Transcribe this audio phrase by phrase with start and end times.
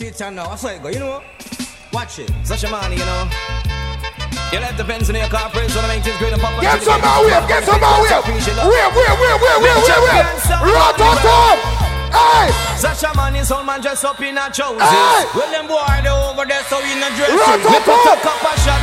[0.00, 1.20] See it now, I saw it go, you know?
[1.92, 2.32] Watch it.
[2.40, 3.28] Such a man, you know?
[4.48, 6.80] Your life depends on your car praise when I make this great and pop Get
[6.80, 8.08] some more wave, get some more wave.
[8.08, 10.24] Wave, wave, wave, wave, wave, wave, wave.
[10.72, 11.60] Rototom.
[12.16, 12.48] Hey!
[12.80, 14.88] Sasha man is all man dressed up in a trousers.
[14.88, 15.28] Hey!
[15.36, 17.36] Well, them boy they over there so in a dress.
[17.36, 18.00] Rototom.
[18.00, 18.80] A cup of shot.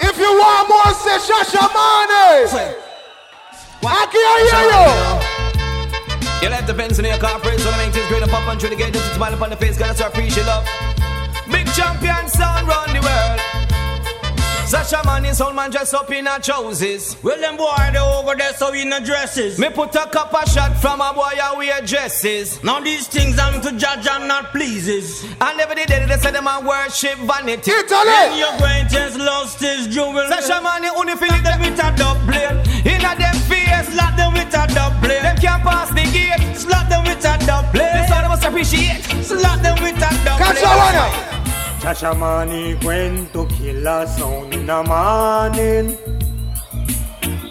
[0.00, 2.72] If you want more, say Shasha Money.
[3.84, 5.29] I can hear you.
[6.42, 8.58] You left the fence in your corporate, so to make this great and pop and
[8.58, 10.64] trigger, get this smile upon the face, gotta start appreciate love.
[11.52, 13.39] Big champion sound round the world.
[14.70, 17.20] Sasha man is all man dressed up in a trousers.
[17.24, 19.58] Well, them boy they over there so in a dresses.
[19.58, 22.62] Me put a cup of shot from a boy I wear dresses.
[22.62, 25.24] Now these things I'm to judge and not pleases.
[25.40, 27.72] And every day they say them a worship vanity.
[27.72, 28.14] Italy.
[28.14, 30.14] And your greatest lost his jewel.
[30.28, 32.62] Sasha man you only feel it them with a dub blade.
[32.86, 35.24] In a them face, slap them with a dub blade.
[35.26, 37.90] Them can't pass the gate, slap them with a dub blade.
[37.90, 40.62] This all they must appreciate, slap them with a dub Catch
[41.80, 41.92] blade.
[41.92, 42.40] that one now.
[42.40, 45.96] Shashamani went to kill a sound in the morning.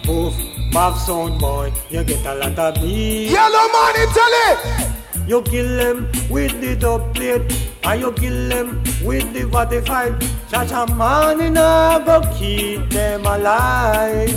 [0.03, 0.35] Poof,
[0.71, 3.31] buff sound boy, you get a lot of beat.
[3.31, 5.29] Yellow man, it!
[5.29, 7.41] You kill them with the dub plate,
[7.83, 10.13] ah, and you kill them with the 45.
[10.49, 14.29] Shashamani now go keep them alive.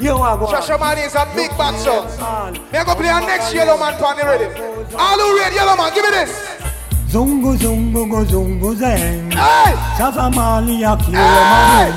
[0.00, 2.06] You are going Shasha Money is a big bad song.
[2.72, 4.46] Me I go play a next Yellow Man pan the ready.
[4.96, 6.69] All who ready, Yellow Man, give me this.
[7.12, 9.30] Zungu zungu go zungu zeng.
[9.32, 9.74] Hey!
[9.98, 11.90] Shashamani a kill Hey!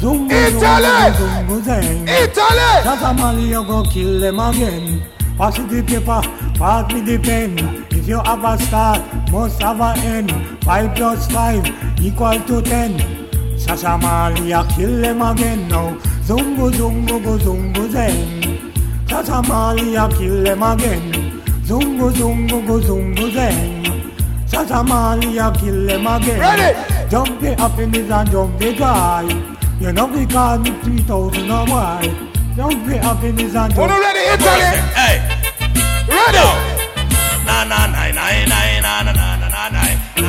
[0.00, 1.12] Zungu Italy!
[1.18, 2.06] zungu zeng.
[2.06, 2.70] Italy.
[2.84, 5.02] Shashamani you go kill them again.
[5.36, 6.22] Pass the paper,
[6.56, 7.58] pass me the pen.
[7.90, 9.00] If you have a start,
[9.32, 10.30] must have a end.
[10.64, 11.66] Five plus five
[12.00, 12.92] equal to ten.
[13.58, 15.96] Shashamali a kill them again now.
[16.28, 18.60] Zungu zungu go zungu zen.
[19.08, 21.42] Shashamali a kill them again.
[21.66, 23.30] Zungu zungu go zungu
[24.54, 24.66] zen.
[24.66, 26.40] Shashamali a kill them again.
[26.40, 27.10] Ready?
[27.10, 29.28] Jump the happiness and jump the joy.
[29.80, 32.30] You know we call me 3000 or why.
[32.56, 34.80] Jump the happiness and Who jump no ready, Italy?
[34.94, 35.16] Hey,
[36.08, 36.48] Ready?
[37.44, 39.68] na na na na na na na na na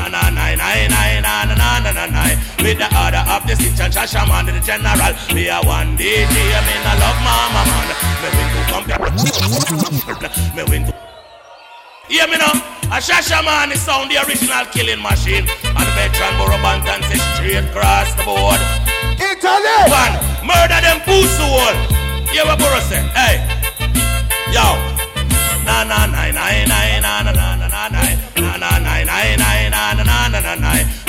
[0.09, 2.24] na na na na na
[2.59, 6.36] with the order of the stitch and Shasha man the general be a one DJ
[6.36, 7.88] I mean I love mama man
[8.22, 9.00] me win to compare
[10.56, 11.05] me win to
[12.08, 12.54] Hear me now
[12.94, 17.66] a Shasha man is sound the original killing machine and veteran Burro Banton say straight
[17.66, 18.62] across the board
[19.18, 19.78] Italy.
[19.90, 21.78] One, murder them pussy hole.
[22.34, 23.02] Yeah, what Burro say?
[23.18, 23.42] Hey,
[24.54, 24.68] yo.
[25.66, 27.55] Na na na na na na na na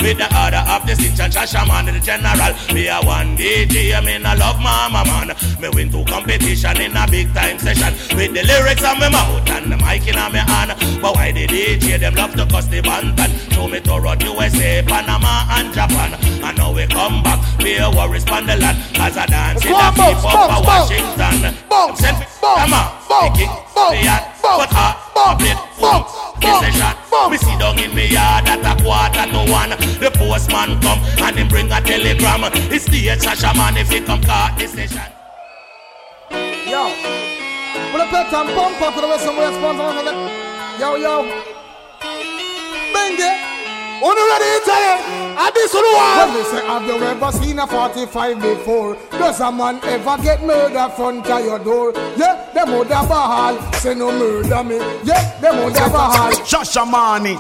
[0.06, 2.54] With the order of the stitch and Shasha man the general.
[2.70, 5.34] Me a one DJ, I mean I love mama man.
[5.59, 7.91] Me win two competition in a big time session.
[8.15, 10.78] With the lyrics on my mouth and the mic in my hand.
[11.03, 13.34] But why the DJ them love to cuss the bantan?
[13.53, 16.15] Show me to run USA, Panama and Japan.
[16.22, 18.78] And now we come back, be a worries on the land.
[18.94, 20.91] As I dance in the Bounce, people bounce, bounce.
[20.91, 21.56] Washington.
[21.66, 24.35] Bounce, bounce, bounce, bounce, bounce, bounce, plate, bounce, boom, kiss the bounce,
[26.73, 26.97] shot.
[27.11, 27.31] bounce.
[27.31, 29.71] Me sit down in me yard at a quarter to one.
[30.01, 32.45] The postman come and him bring a telegram.
[32.71, 35.11] It's the Sasha man if he come caught the session.
[36.67, 36.91] Yo,
[37.91, 39.79] pull up that and pump up for the rest of the response.
[40.81, 41.23] Yo, yo.
[42.93, 43.56] Bang
[43.97, 44.05] it.
[44.05, 44.93] Who ready, Italy?
[45.37, 48.97] And this one When they say, have you ever seen a 45 before?
[49.11, 51.93] Does a man ever get murdered front of your door?
[52.17, 54.77] Yeah, them would have ball, say no murder me.
[55.05, 56.31] Yeah, them would have ball.
[56.45, 57.37] Shasha Money.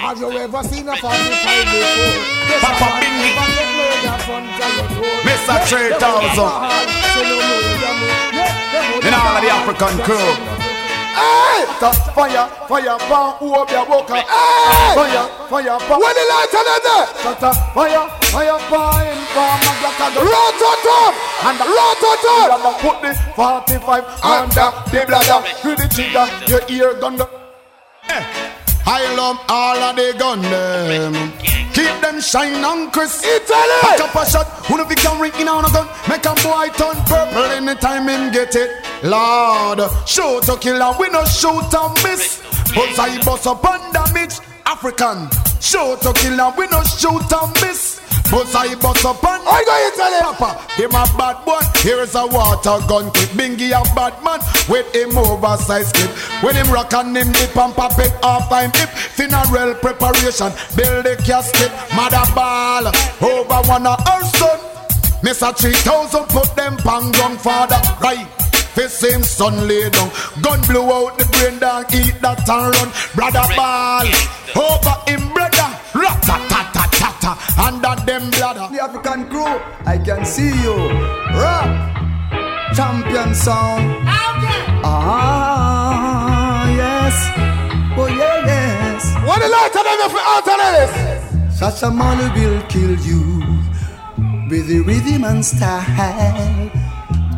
[0.00, 2.18] Have you ever seen a 45 before?
[2.50, 3.30] Does Papa a man Bingy.
[3.30, 5.16] ever get murdered front of your door?
[5.22, 5.54] Mr.
[5.54, 6.50] Yeah, Trey them would have Thousand.
[6.50, 6.70] ball,
[7.14, 8.08] say no murder me.
[8.34, 9.50] Yeah, them would In all of the.
[9.50, 10.59] African crew.
[11.14, 11.64] Hey!
[12.14, 14.16] Fire, fire, burn up your boca.
[14.20, 14.94] Hey!
[14.94, 15.98] Fire, fire, burn.
[16.00, 20.62] When the light on the Shut up, fire, fire, burn, burn my black and rot
[20.62, 21.14] on top,
[21.46, 22.48] and rot on top.
[22.50, 27.26] Gonna put the 45 under the bladder, through the trigger, your ear gonna.
[28.02, 28.24] Hey.
[28.24, 28.49] Eh.
[28.92, 31.14] I love all of the gun them.
[31.72, 33.22] Keep them shine on Chris.
[33.22, 33.78] Italy.
[33.82, 36.34] Back up a shot, who if he can ring in on a gun Make a
[36.42, 41.72] boy turn purple anytime him get it Lord, shoot to kill and we no shoot
[41.72, 42.42] and miss
[42.74, 45.28] But I bust up on damage African,
[45.60, 49.62] shoot to kill and we no shoot and miss But I bust up on I
[49.66, 50.20] go Italy.
[50.22, 51.60] Papa, him a bad boy.
[51.82, 53.30] Here's a water gun clip.
[53.34, 56.10] Bingy a bad man with him oversized clip.
[56.42, 58.88] When him rock and him dip and pop it off time hip.
[59.18, 61.72] Funeral preparation, build the casket.
[61.96, 64.60] Mother ball over one of her son.
[65.22, 67.80] Miss a 3000 put them pan ground father.
[68.00, 68.39] Right.
[68.74, 70.10] Fi same sun lay down.
[70.42, 72.88] Gun blow out the brain down, eat that and run.
[73.14, 74.06] Brother ball,
[74.56, 75.68] over him brother.
[75.94, 77.32] Rat-ta-ta-ta-ta-ta,
[77.66, 78.68] under them bladder.
[78.72, 80.76] The African crew, I can see you.
[81.34, 81.70] Rock,
[82.74, 84.08] champion sound.
[84.82, 87.16] Ah, yes.
[87.98, 89.04] Oh, yeah, yes.
[89.26, 91.58] What the light of them for alternatives?
[91.58, 93.22] Such a man will kill you
[94.48, 96.79] with the rhythm and style.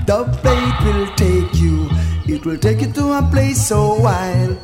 [0.04, 1.88] The bait will take you,
[2.26, 4.58] it will take you to a place so wild.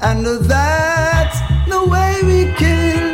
[0.00, 1.38] And that's
[1.68, 3.04] the way we kill.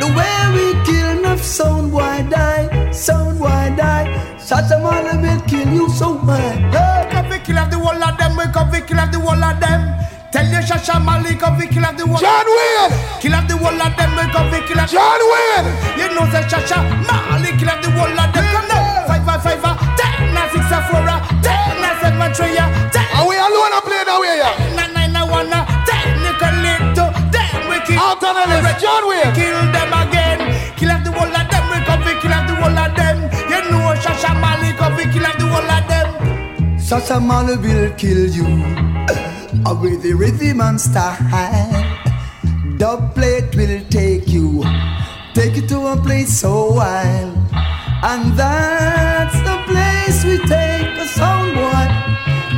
[0.00, 4.36] The way we kill, enough sound why die, sound why die.
[4.38, 6.74] Such a man will kill you so bad.
[6.74, 9.18] Hey, come we kill off the whole of them, we come we kill off the
[9.20, 9.94] whole of them.
[10.30, 12.18] Tell your Shasha Malik, come we kill off the whole.
[12.18, 12.92] John Wayne!
[13.20, 14.90] Kill off the whole of them, we come we kill off.
[14.90, 15.68] John Wayne!
[15.96, 18.44] You know say Shasha Malik, kill off the whole of them.
[18.52, 18.77] Come now,
[19.08, 21.00] five five five ten nine six a four,
[21.40, 22.56] ten nine seven three,
[22.92, 24.54] ten Are we alone and playing away here?
[24.76, 25.48] nine nine a one,
[25.88, 26.60] ten nickel
[26.92, 27.96] two, ten we kill.
[27.98, 29.32] Alternatives, John Wayne!
[29.32, 30.38] Kill them again.
[30.76, 33.16] Kill off the whole of them, we come kill off the whole of them.
[33.50, 36.78] You know Shasha Malik, come we kill off the whole of them.
[36.78, 38.46] Such a man will kill you
[39.64, 41.16] uh, with the rhythm and style.
[42.78, 44.62] The plate will take you,
[45.34, 47.37] take you to a place so wild.
[48.00, 51.86] And that's the place we take a sound boy.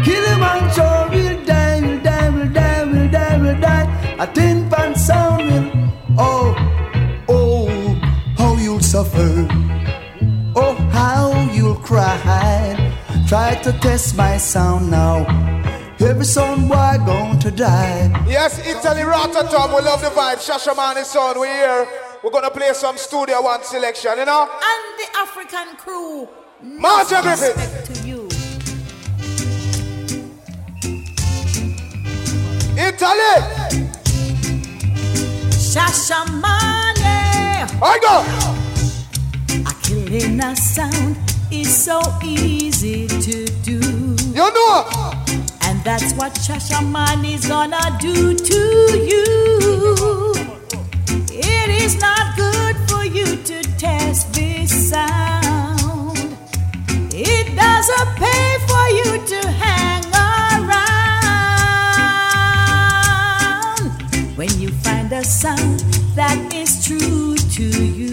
[0.04, 4.16] Kill him and sure will die, will die, will die, will die, will die.
[4.18, 6.54] A tin pan sound will, oh,
[7.28, 7.68] oh,
[8.36, 9.48] how you'll suffer.
[10.54, 12.92] Oh, how you'll cry.
[13.26, 15.24] Try to test my sound now.
[16.00, 18.10] Every sound boy going to die.
[18.28, 20.38] Yes, Italy Rototom, we love the vibe.
[20.38, 22.09] Shashaman is on, we here.
[22.22, 24.42] We're gonna play some Studio One selection, you know?
[24.42, 26.28] And the African crew.
[26.62, 27.84] Marcia Griffith.
[27.86, 28.28] To you.
[32.76, 33.36] Italy!
[35.56, 37.00] Shashamane.
[37.82, 38.22] I go!
[39.64, 41.16] A killing a sound
[41.50, 43.80] is so easy to do.
[44.34, 44.84] You know!
[45.62, 50.39] And that's what Shashaman is gonna do to you.
[51.42, 56.36] It is not good for you to test this sound.
[57.12, 61.00] It doesn't pay for you to hang around.
[64.36, 65.80] When you find a sound
[66.14, 67.64] that is true to
[68.00, 68.10] you.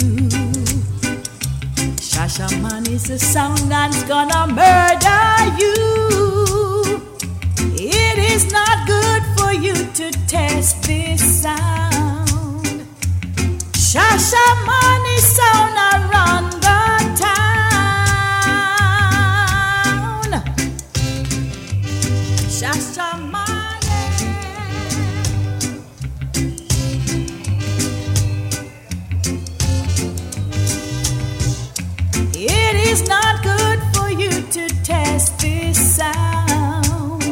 [2.00, 5.76] Shashaman is a sound that's gonna murder you.
[7.76, 11.97] It is not good for you to test this sound.
[13.98, 16.82] Shashaman is sound around the
[17.18, 17.98] town.
[22.58, 23.82] Shashaman.
[32.36, 37.24] It is not good for you to test this sound.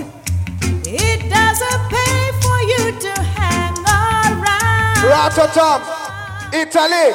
[0.84, 5.06] It doesn't pay for you to hang around.
[5.06, 5.80] Rototom,
[6.64, 7.12] Italy.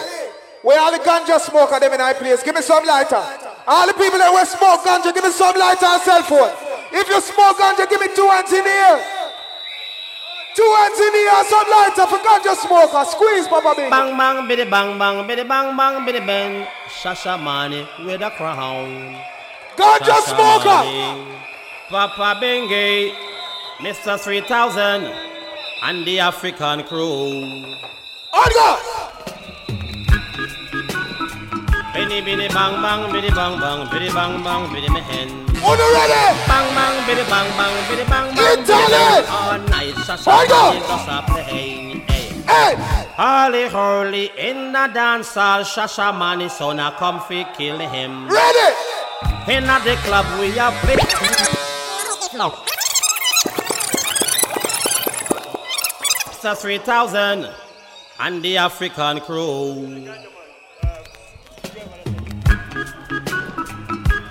[0.63, 2.43] Where all the ganja smoker them in high place?
[2.43, 3.23] Give me some lighter.
[3.67, 6.53] All the people that will smoke ganja, give me some lighter and cell phone.
[6.93, 9.01] If you smoke ganja, give me two hands in the air.
[10.53, 13.03] Two hands in the air, some lighter for ganja smoker.
[13.09, 13.89] Squeeze, Papa Bing.
[13.89, 16.67] Bang bang biddy bang bang biddy bang bang biddy bang.
[17.01, 19.17] Shasha money with a crown.
[19.81, 20.81] Ganja Shasha smoker.
[20.85, 21.41] money.
[21.89, 23.15] Papa Bingy, eh,
[23.81, 24.20] Mr.
[24.20, 25.09] 3000,
[25.82, 27.65] and the African crew.
[28.32, 28.69] On go.
[31.93, 35.29] Benny biddy bang bang biddy bang bang biddy bang bang biddy me hen.
[35.67, 36.25] On ready?
[36.46, 38.63] Bang bang biddy bang bang biddy bang bang.
[38.63, 39.27] biddy Italy.
[39.29, 40.63] All night Shasha On go.
[40.87, 42.03] money a.
[42.46, 42.75] Hey.
[43.17, 48.29] Holly Hurley in the dance hall, Shasha money son a comfy kill him.
[48.29, 48.75] Ready?
[49.49, 50.96] In the club we are play.
[52.39, 52.51] No.
[56.31, 56.56] Mr.
[56.56, 57.69] 3000
[58.20, 60.06] and the African crew.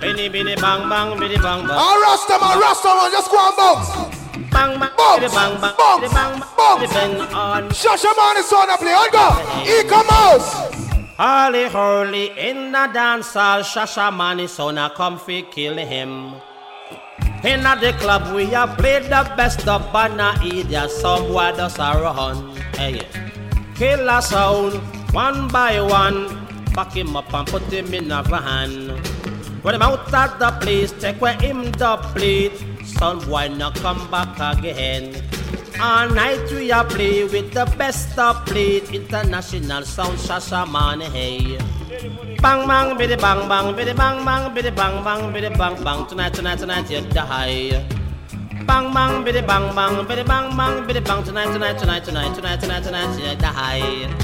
[0.00, 1.76] Benny Benny bang bang biddy bang bang.
[1.76, 3.90] All Rasta man, Rasta man, just go and bounce.
[4.50, 6.92] Bang bang Bounce, bang bang bounce, bang bang bounce.
[6.94, 7.68] bang on.
[7.70, 8.94] Shashaman is on the play.
[8.94, 9.26] On go.
[9.66, 10.80] E-commerce.
[11.16, 16.34] Holly Hurley in the dance hall, Shasha Money son a comfy kill him.
[17.44, 21.92] In the club we have played the best of Banna Idia, some boy does a
[22.00, 22.56] run.
[22.78, 23.39] Eh, hey,
[23.80, 24.74] kill a sound
[25.14, 26.28] one by one,
[26.74, 28.90] back him up and put him in a van.
[29.62, 32.52] When him out of the place, take where him the plate.
[32.84, 35.16] Son boy not come back again.
[35.80, 38.92] All night we a play with the best of plate.
[38.92, 41.56] International sound, Shasha man, hey.
[42.42, 46.06] Bang bang, biddy bang bang, biddy bang bang, biddy bang bang, biddy bang bang.
[46.06, 47.99] Tonight, tonight, tonight, you die.
[48.66, 51.24] Bang bang, biddy bang bang, biddy bang bang, biddy bang.
[51.24, 54.14] Tonight, tonight, tonight, tonight, tonight, tonight, tonight, you die.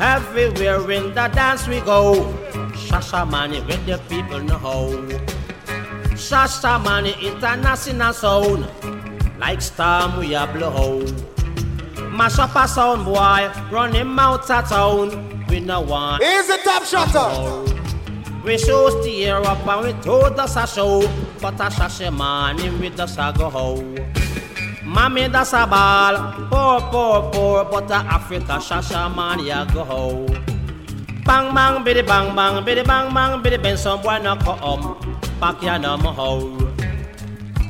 [0.00, 2.34] Everywhere in the dance we go.
[2.72, 4.90] Shasha money with the people know.
[6.14, 8.68] Shasha money international sound.
[9.38, 11.04] Like storm we a blow.
[12.10, 15.46] Mash up a sound boy, run him out of town.
[15.48, 16.20] We no want.
[16.20, 17.77] The top shutter.
[18.44, 21.00] We show steer up and we told us a show.
[21.40, 23.82] But a shasha money we just a go ho.
[24.84, 30.26] Mommy that's a ball, poor, poor, poor, but the Africa shasha man ya go ho.
[31.24, 34.96] Bang bang biddy bang bang biddy bang bang biddy bang some boy no come
[35.38, 36.72] back ya no mo ho.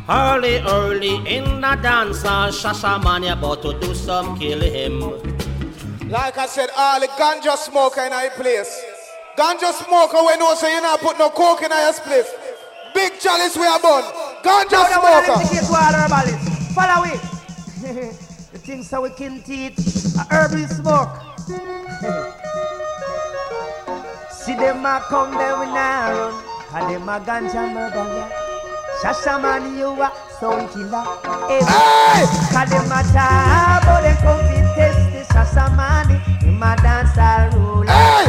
[0.09, 5.01] Early early in the dance hall, shasha man ya about to do some kill him.
[6.09, 8.98] Like I said, all the ganja smoker in our place.
[9.39, 12.29] Ganja smoker we know so you not put no coke in our place.
[12.93, 14.03] Big chalice we are born.
[14.43, 15.39] Ganja smoker.
[16.75, 17.21] Follow it.
[18.53, 19.79] the things that we can teach.
[20.19, 21.11] A herbal smoke.
[24.33, 26.35] See them a come there we now run.
[26.75, 28.29] And them a ganja murderer.
[29.01, 31.05] Shasha man you a sound killer.
[31.47, 31.61] Hey!
[32.51, 36.09] Cause them a talk but they come to test the Shasha man.
[36.41, 37.87] Them a dance all ruler.
[37.87, 38.28] Hey!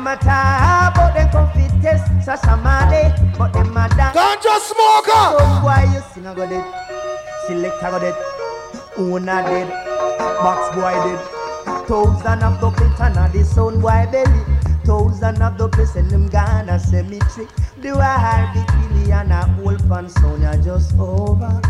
[0.00, 3.12] Them a talk come to test Shasha man.
[3.36, 4.16] But them a dance.
[4.16, 5.36] Ganja smoker.
[5.36, 6.64] So why you sing a go dead?
[7.46, 8.16] Selector go dead,
[8.96, 9.68] owner dead,
[10.40, 11.20] box boy dead.
[11.86, 14.40] Thousand of the plate and the sound boy belly.
[14.86, 17.46] Thousand of the place and them Ghana cemetery.
[17.82, 21.60] The war, the killing and a whole pan sound just over,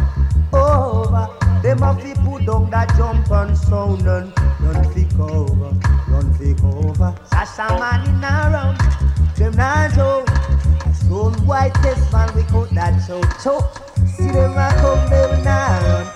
[0.52, 1.28] over.
[1.64, 5.74] Them a fi put down that jump and sound and run fi cover,
[6.10, 7.14] run fi cover.
[7.30, 8.78] Sasha man in around,
[9.36, 10.28] them not joke.
[10.94, 13.80] Sound white test man we cut that choke, choke.
[14.06, 16.06] See them a come down now run.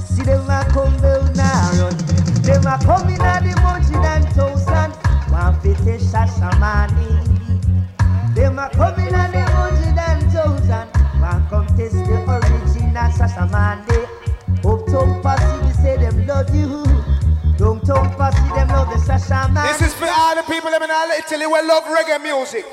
[0.00, 1.96] See them a come down now run.
[2.42, 4.92] Them a come in a the munchie than thousand.
[5.32, 7.08] One fifty shasha money.
[8.34, 10.88] Them a come in a the munchie than thousand.
[11.20, 14.06] One come test the original shasha money.
[14.64, 16.95] Uptown posse we say them love you.
[17.86, 19.64] Posse them the shasha man.
[19.66, 22.64] This is for all the people living in Italy who love reggae music.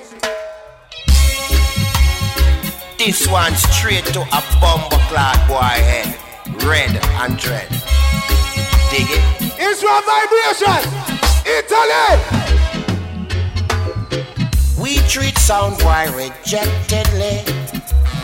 [2.97, 6.17] This one straight to a bomber clad boy head.
[6.65, 7.69] Red and dread.
[8.89, 9.21] Dig it?
[9.59, 10.81] Israel vibration.
[11.45, 12.17] Italy.
[14.81, 17.45] We treat sound boy rejectedly.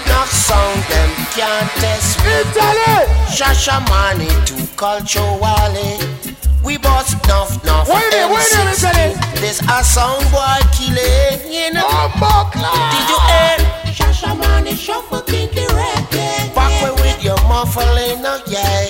[0.08, 2.18] Knock sound them can't test.
[2.26, 3.06] Italy.
[3.30, 6.19] Shasha money to culture wally.
[6.64, 7.88] We bust nuff nuff.
[7.90, 9.16] Wait there, wait there, Italy.
[9.40, 11.40] This a sound boy killing.
[11.52, 11.88] You know.
[11.88, 12.92] Bomber clad.
[12.94, 13.58] Did you hear?
[13.94, 16.54] Shasha money shuffle kinky reggae.
[16.54, 18.86] Back way with your muffling, oh yeah.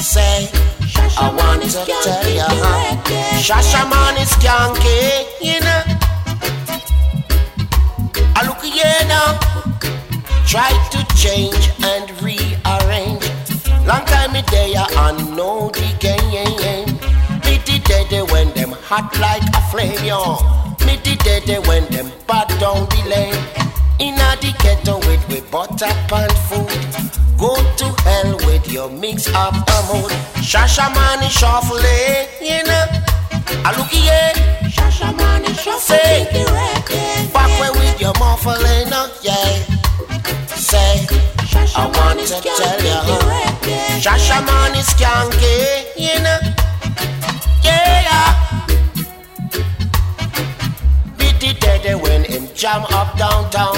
[0.00, 0.48] Say,
[1.18, 2.96] I want to tell ya, huh?
[3.38, 5.82] Shasha money skanky, you know.
[8.34, 9.38] I look here now.
[10.46, 13.28] Try to change and rearrange.
[13.86, 15.89] Long time me there, I know the
[18.90, 20.34] hot like a flame, yo.
[20.84, 21.14] Me the
[21.46, 23.38] day when them bad down the lane.
[24.02, 26.74] In a the ghetto with we butter and food.
[27.38, 30.10] Go to hell with your mix up a mood.
[30.42, 31.78] Shasha money shuffle,
[32.42, 32.86] you know.
[33.62, 34.34] I look here.
[34.66, 35.78] Shasha money shuffle.
[35.78, 36.26] Say,
[37.32, 38.90] back way with your muffling,
[39.22, 39.54] yeah.
[40.50, 41.06] Say,
[41.78, 43.22] I want to tell huh?
[44.02, 46.59] Shasha money skanky, you know.
[51.82, 53.74] Dead when him jam up downtown.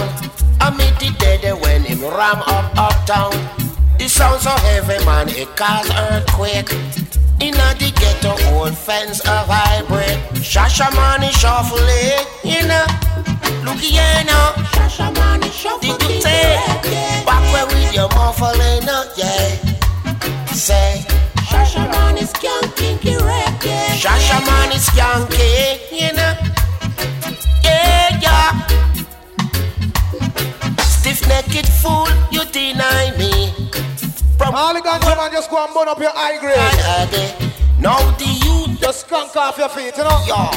[0.61, 3.31] I meet the dead when him ram up uptown.
[3.99, 6.73] The sound so heavy, man, it cause earthquake.
[7.39, 10.19] Inna the ghetto, old fence a vibrate.
[10.43, 12.87] Shasha money shuffle it, you know.
[13.63, 14.53] Look here now.
[14.75, 16.57] Shasha money shuffle Did you say?
[17.25, 18.83] Back where with your muffling,
[19.17, 20.55] yeah.
[20.55, 21.05] Say.
[21.47, 23.95] Shasha money skanky, reggae.
[23.95, 26.62] Shasha money skanky, you know.
[28.23, 28.53] Yeah.
[30.79, 33.53] Stiff necked fool, you deny me.
[34.39, 36.59] From All the ganja man just go and burn up your high grade.
[37.79, 40.23] Now the youth Just skunk off your feet, you know.
[40.27, 40.51] yeah.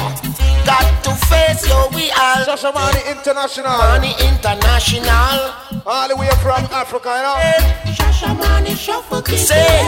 [0.64, 2.44] got to face, yo, we all.
[2.46, 3.76] Shasha Money International.
[3.78, 5.65] Money International.
[5.88, 7.94] All the way from Africa, you know.
[7.94, 9.86] Shasha Money Shuffle Say,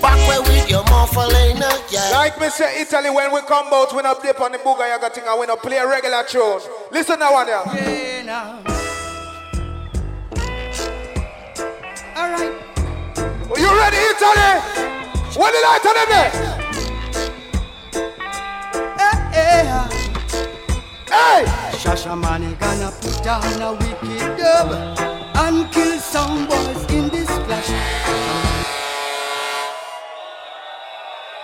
[0.00, 1.58] back where with your muffling,
[1.90, 2.08] yeah.
[2.12, 4.98] Like me say, Italy, when we come out, we not dip on the booger, you
[4.98, 6.60] got thing, and we not play a regular tune.
[6.90, 7.74] Listen now, one, yeah.
[7.74, 8.62] Yeah, now.
[12.16, 12.54] All right.
[13.58, 14.52] You ready, Italy?
[15.36, 16.30] What did I tell them there?
[19.36, 19.88] Yeah.
[21.08, 21.44] Hey!
[21.76, 27.68] Shasha Money gonna put down a wicked dub and kill some boys in this clash.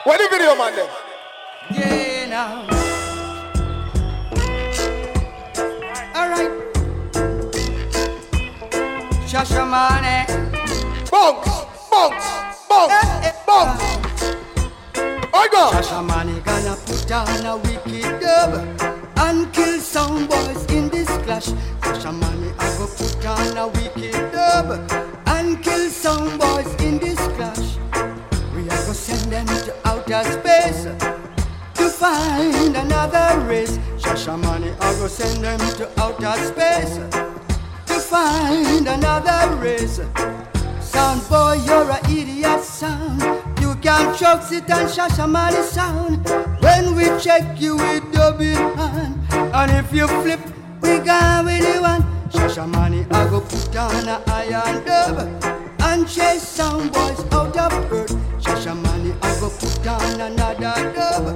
[0.04, 0.74] What the video, man?
[0.76, 0.88] Then?
[1.70, 2.66] Yeah, now.
[6.14, 6.52] All right.
[9.28, 10.26] Shasha Money.
[11.10, 13.32] Bounce, bounce, bounce, eh, eh.
[13.46, 13.82] bounce.
[15.34, 15.70] I go.
[15.70, 18.52] Shasha Money gonna put down a wicked dub
[19.18, 20.71] and kill some boys
[21.42, 21.58] this clash.
[21.80, 24.90] Shasha Money I go put on a wicked dub
[25.26, 27.76] and kill some boys in this clash.
[28.54, 30.84] We are go send them to outer space
[31.74, 33.78] to find another race.
[33.98, 36.96] Shasha Money I go send them to outer space
[37.86, 40.00] to find another race.
[40.80, 43.22] Sound boy, you're a idiot sound.
[43.60, 46.28] You can't trust it and Shashamani sound.
[46.62, 48.44] When we check you with double
[48.76, 50.40] hand, and if you flip,
[50.82, 52.02] we gone with the one.
[52.30, 55.18] Shashamani, I go put on a iron dub
[55.80, 58.12] and chase some boys out of earth.
[58.40, 61.26] Shashamani, I go put on another dub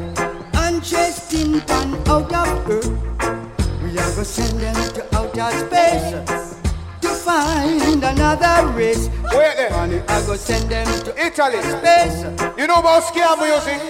[0.57, 2.91] and chase tin pan out of earth.
[3.83, 6.57] We are go send them to outer space
[7.03, 9.09] to find another race.
[9.33, 9.71] Wait there.
[9.71, 11.61] Money, I go send them to Italy.
[11.63, 12.25] space.
[12.59, 13.81] You know about scare music?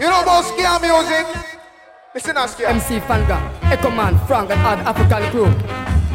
[0.00, 1.49] You know about scare music?
[2.12, 2.66] Listen to scare.
[2.66, 3.38] MC Fanga,
[3.70, 5.46] Echo Man, Frank and other African crew.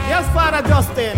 [0.09, 1.17] Yes, Father Justin.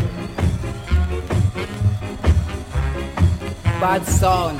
[3.81, 4.59] Bad sound.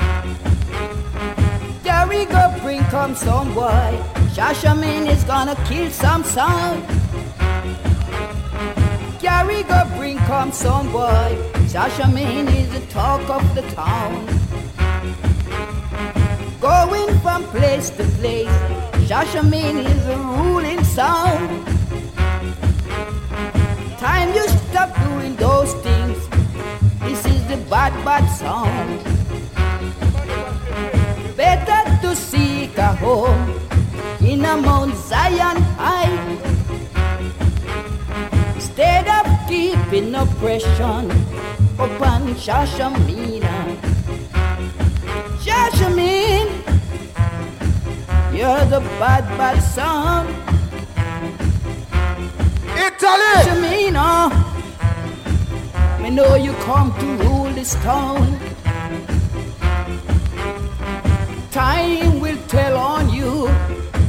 [1.84, 3.96] There we go, bring come some boy.
[4.34, 6.82] Shashaman is gonna kill some sound.
[9.20, 11.38] Gary go bring come some boy.
[11.70, 14.26] Shashaman is the talk of the town.
[16.60, 18.87] Going from place to place.
[19.08, 21.66] Shashaman is a ruling sound.
[23.98, 26.18] Time you stop doing those things.
[27.00, 29.00] This is the bad, bad sound.
[31.38, 33.58] Better to seek a home
[34.20, 36.12] in a Mount Zion high.
[38.56, 41.10] Instead of keeping oppression
[41.78, 43.56] upon Shashamina.
[45.40, 46.67] Shashamin,
[48.38, 50.26] you're the bad, bad son.
[52.86, 53.60] Italy!
[56.00, 58.38] Me know you come to rule this town.
[61.50, 63.50] Time will tell on you.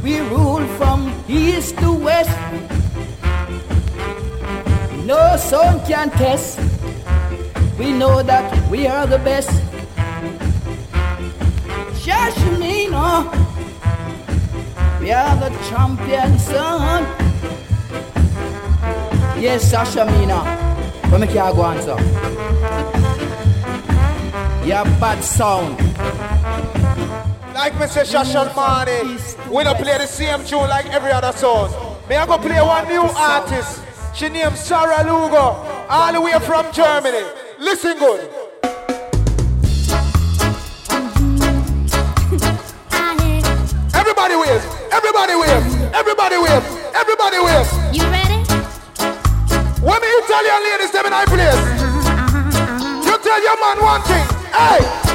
[0.04, 2.38] We rule from east to west.
[5.06, 6.60] No son can test.
[7.80, 9.50] We know that we are the best.
[12.04, 13.49] Shashamina,
[15.00, 17.04] we are the champion son.
[19.40, 20.44] Yes, Shashamina.
[21.10, 21.96] Come make you go answer.
[24.66, 25.78] Yeah, bad sound.
[27.54, 28.04] Like Mr.
[28.06, 29.18] Shashan Money,
[29.54, 31.72] we don't play the same tune like every other song.
[32.10, 33.82] Me I go play one new artist.
[34.14, 37.24] She named Sara Lugo, all the way from Germany.
[37.60, 38.39] Listen good.
[45.00, 45.64] Everybody wave,
[45.96, 47.68] everybody wave, everybody wave.
[47.96, 48.44] You ready?
[49.80, 53.08] When the Italian ladies them in high place, uh-huh, uh-huh, uh-huh.
[53.08, 54.26] you tell your man one thing.
[54.52, 55.09] Hey,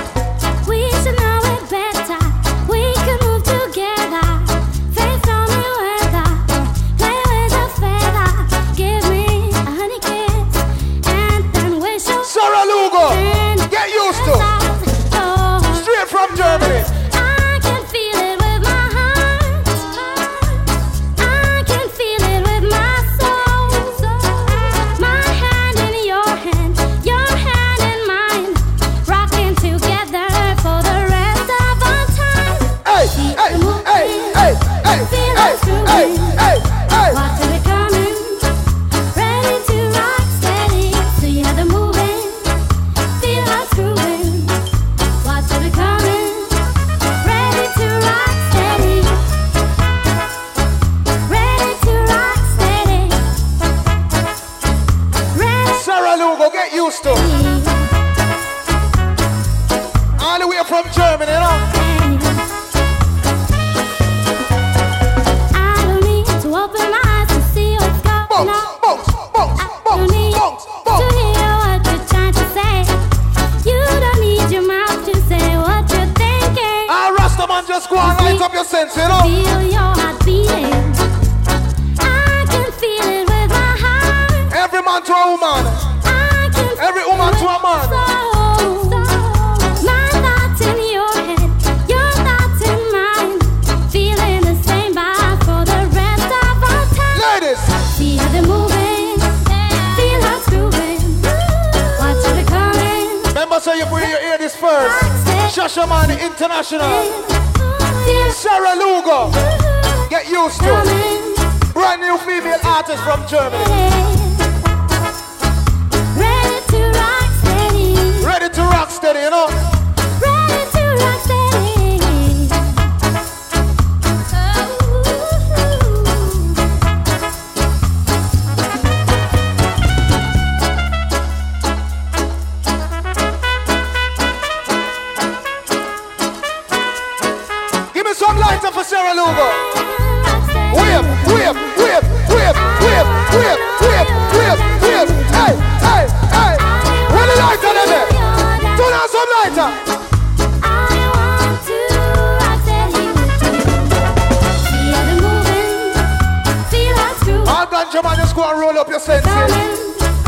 [158.44, 159.30] and roll up your senses.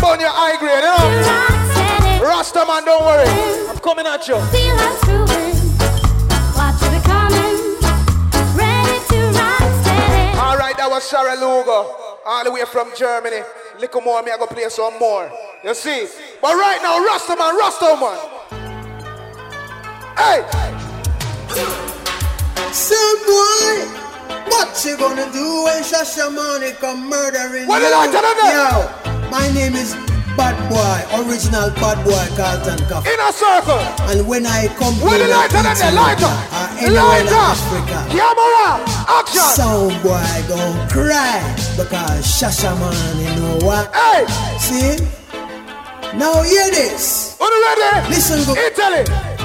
[0.01, 2.25] Burn your high grade, you know.
[2.25, 3.29] Rasta man, don't worry.
[3.69, 4.41] I'm coming at you.
[4.51, 5.57] Feel how grooving.
[6.57, 7.57] Watch how coming.
[8.57, 10.39] Ready to rock steady.
[10.39, 13.43] All right, that was Sara Lugo, all the way from Germany.
[13.79, 15.31] Little more, me I go play some more.
[15.63, 16.07] You see?
[16.41, 18.19] But right now, Rasta man, Rasta man.
[20.17, 20.41] Hey!
[22.73, 24.06] Some boy,
[24.49, 27.89] what you gonna do when Shashamane come murdering What you?
[27.89, 29.95] did I tell them Yo, my name is
[30.37, 33.09] Bad Boy, original Bad Boy Carlton Coffie.
[33.09, 33.81] In a circle.
[34.13, 35.93] And when I come What did I tell them there?
[35.93, 36.37] Light up.
[36.53, 37.57] or anywhere in Light up.
[38.13, 38.85] Camera.
[39.09, 39.49] Action.
[39.57, 41.41] Some boy gon' cry
[41.77, 43.89] because Shashamane know what?
[43.95, 44.27] Hey!
[44.61, 45.01] See?
[46.19, 47.37] Now hear this.
[47.41, 48.09] Are you ready?
[48.11, 48.59] Listen good.
[48.59, 49.36] Italy.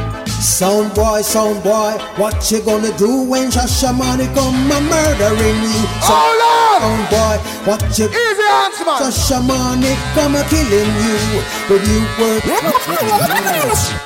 [0.41, 5.86] Sound boy, sound boy, what you gonna do when Shashamane come a murdering you?
[6.01, 7.38] So, oh, Sound boy,
[7.69, 8.97] what you Easy answer, man.
[9.06, 12.41] Shashamane come a killing you But you work.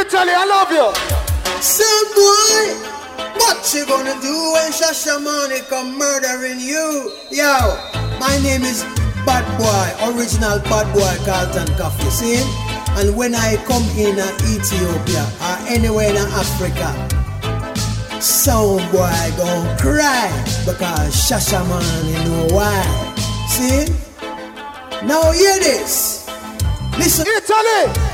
[0.00, 0.88] Italy, I love you.
[1.60, 2.80] Sound boy,
[3.40, 7.12] what you gonna do when Shashamane come murdering you?
[7.30, 7.76] Yo,
[8.18, 8.86] my name is
[9.26, 12.42] Bad Boy, original Bad Boy Carlton Coffie, see?
[12.96, 16.94] And when I come in uh, Ethiopia or anywhere in Africa,
[18.20, 20.30] some boy gon' cry
[20.64, 23.14] because Shashamane know why.
[23.48, 23.86] See?
[25.06, 26.26] Now hear this.
[26.96, 27.26] Listen.
[27.26, 28.13] Italy.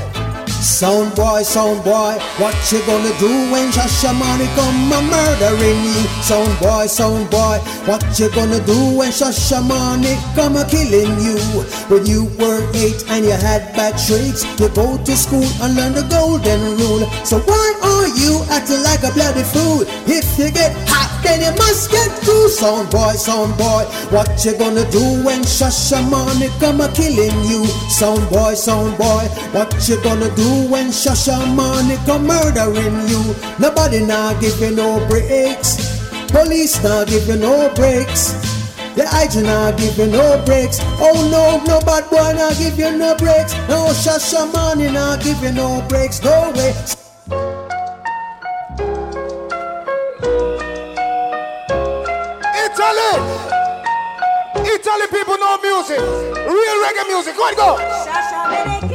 [0.61, 6.05] Sound boy, sound boy, what you gonna do when Shashamane come a murdering you?
[6.21, 7.57] Sound boy, sound boy,
[7.89, 11.41] what you gonna do when Shashamane come a killing you?
[11.89, 15.93] When you were eight and you had bad traits, you go to school and learn
[15.93, 17.09] the golden rule.
[17.25, 19.81] So why are you acting like a bloody fool?
[20.05, 22.49] If you get hot, then you must get cool.
[22.49, 27.65] Sound boy, sound boy, what you gonna do when Shashamane come a killing you?
[27.89, 29.25] Sound boy, sound boy,
[29.57, 33.35] what you gonna do when Shashamane come murdering you?
[33.59, 35.99] Nobody now give you no breaks.
[36.31, 38.33] Police now give you no breaks.
[38.95, 40.79] The IG now give you no breaks.
[40.99, 43.53] Oh no, no bad boy now give you no breaks.
[43.69, 46.21] No Shasha Shashamane now give you no breaks.
[46.23, 46.73] No way.
[52.65, 53.13] Italy.
[54.75, 55.99] Italy people know music.
[55.99, 57.35] Real reggae music.
[57.35, 58.90] Go on, go.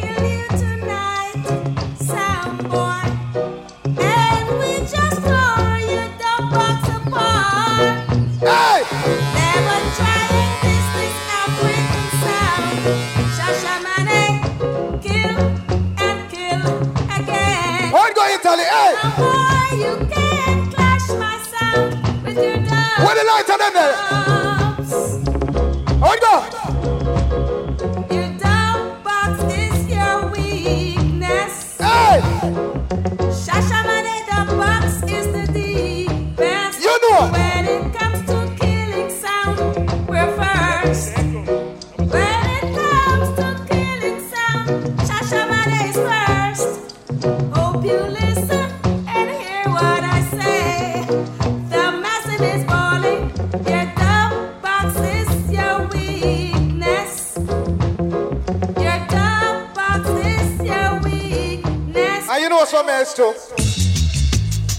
[26.03, 26.66] Oiga.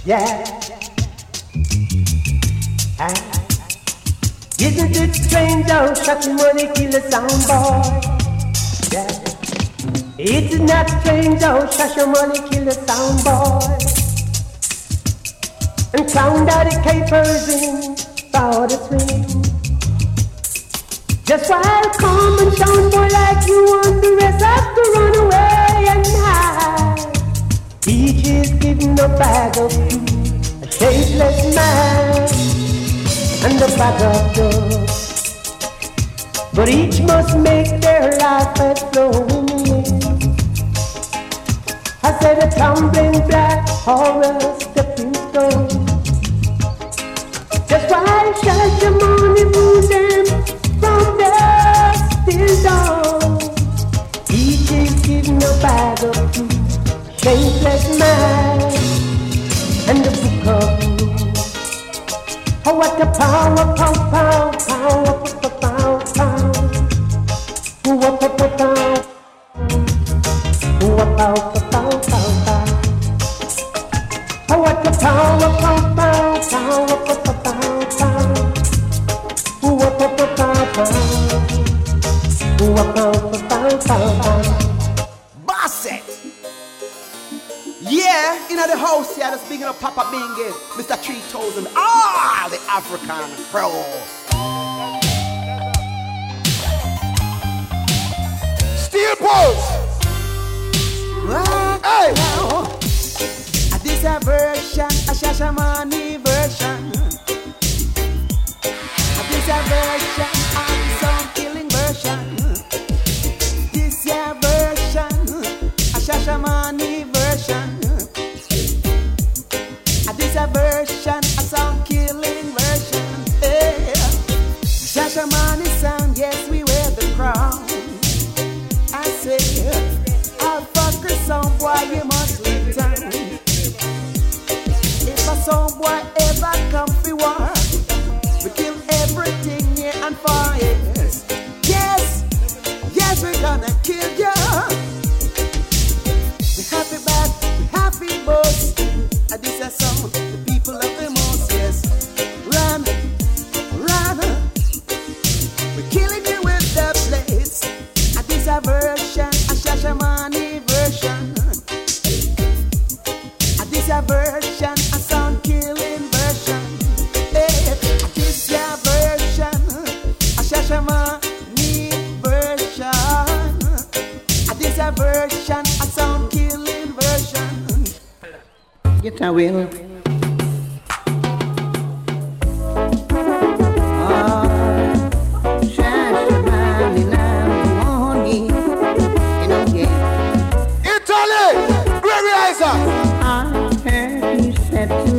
[0.05, 0.43] Yeah.
[2.99, 3.17] And
[4.59, 7.81] isn't it strange how shocking money kill a sound boy?
[8.91, 9.07] Yeah.
[10.19, 13.61] It's not strange how shocking money kill a sound boy.
[15.93, 17.95] And clown daddy capers in
[18.31, 19.43] for the swing.
[21.23, 24.16] Just while come common sound boy like you want to
[29.07, 32.29] a bag of food, a tasteless man,
[33.45, 35.35] and a bag of dust.
[36.53, 39.47] But each must make their life a flowing
[42.03, 45.67] I said a tumbling black or a stepping stone.
[47.69, 49.86] That's why I shine the morning moon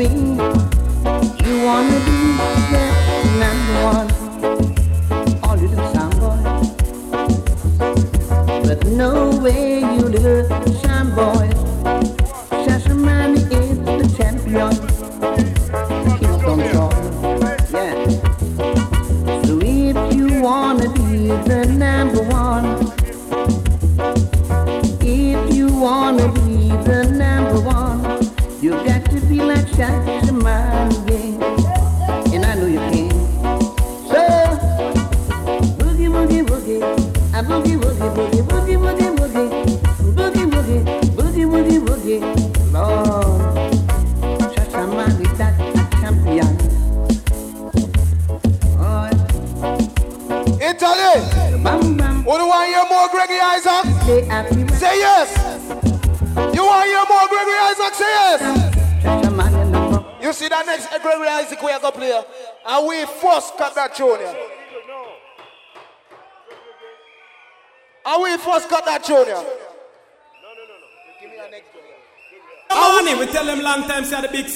[0.09, 0.68] you.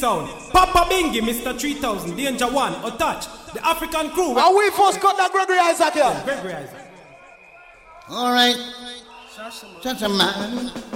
[0.02, 0.28] sound.
[0.50, 1.56] Papa Bingy, Mr.
[1.58, 4.36] 3000, Danger One, or Touch, the African crew.
[4.36, 6.22] Are we first got that Gregory Isaac here.
[6.24, 6.84] Gregory Isaac.
[8.08, 8.56] All right.
[9.80, 10.20] Gentlemen.
[10.20, 10.91] a man.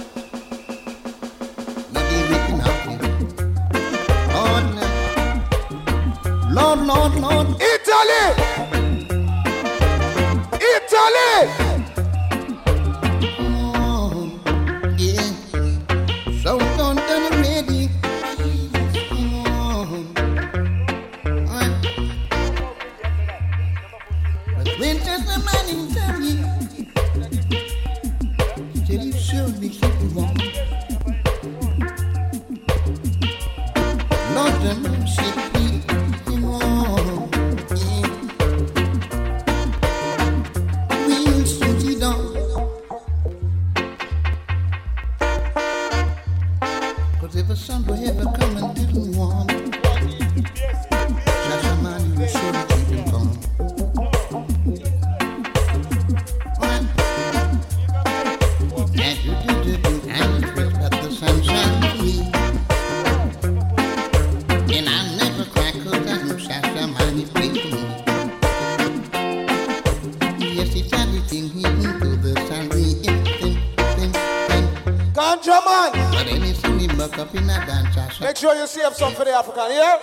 [77.17, 78.21] Anything up in a dance, Shasha.
[78.21, 79.97] Make sure you save some for the African, yeah?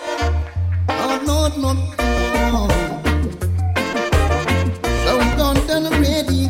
[0.89, 1.73] Oh, no, no,
[2.51, 2.67] no.
[5.05, 6.49] So we gone done already.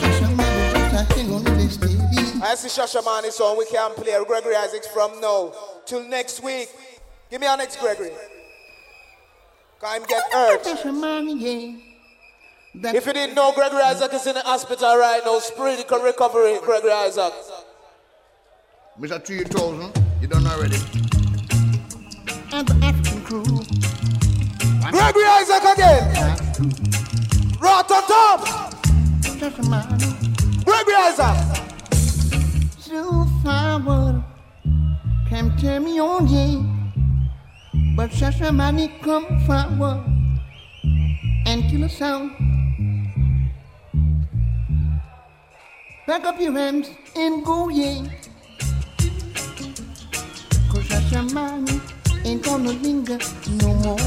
[0.00, 2.42] Shashamane just a hang on this TV.
[2.42, 5.52] I see Shashamane song we can play Gregory Isaacs from now
[5.86, 6.68] till next week.
[7.30, 8.10] Give me our next Gregory.
[9.80, 11.87] Can him get hurt.
[12.80, 15.40] If you didn't know, Gregory Isaac is in the hospital right now.
[15.40, 17.32] Spiritual recovery, Gregory Isaac.
[19.00, 19.24] Mr.
[19.24, 20.76] 3000, you done already.
[22.52, 23.42] And the African crew.
[24.92, 26.14] Gregory Isaac again.
[27.60, 28.74] Right on top.
[30.64, 31.36] Gregory Isaac.
[32.78, 34.22] So forward,
[35.28, 36.62] can turn me on, yeah.
[37.96, 40.04] But Shashamane come forward
[41.44, 42.57] and kill a sound.
[46.08, 48.02] Back up your hands and go, yeah.
[50.70, 51.68] Cause Shashamane
[52.24, 53.18] ain't gonna linger
[53.60, 54.00] no more.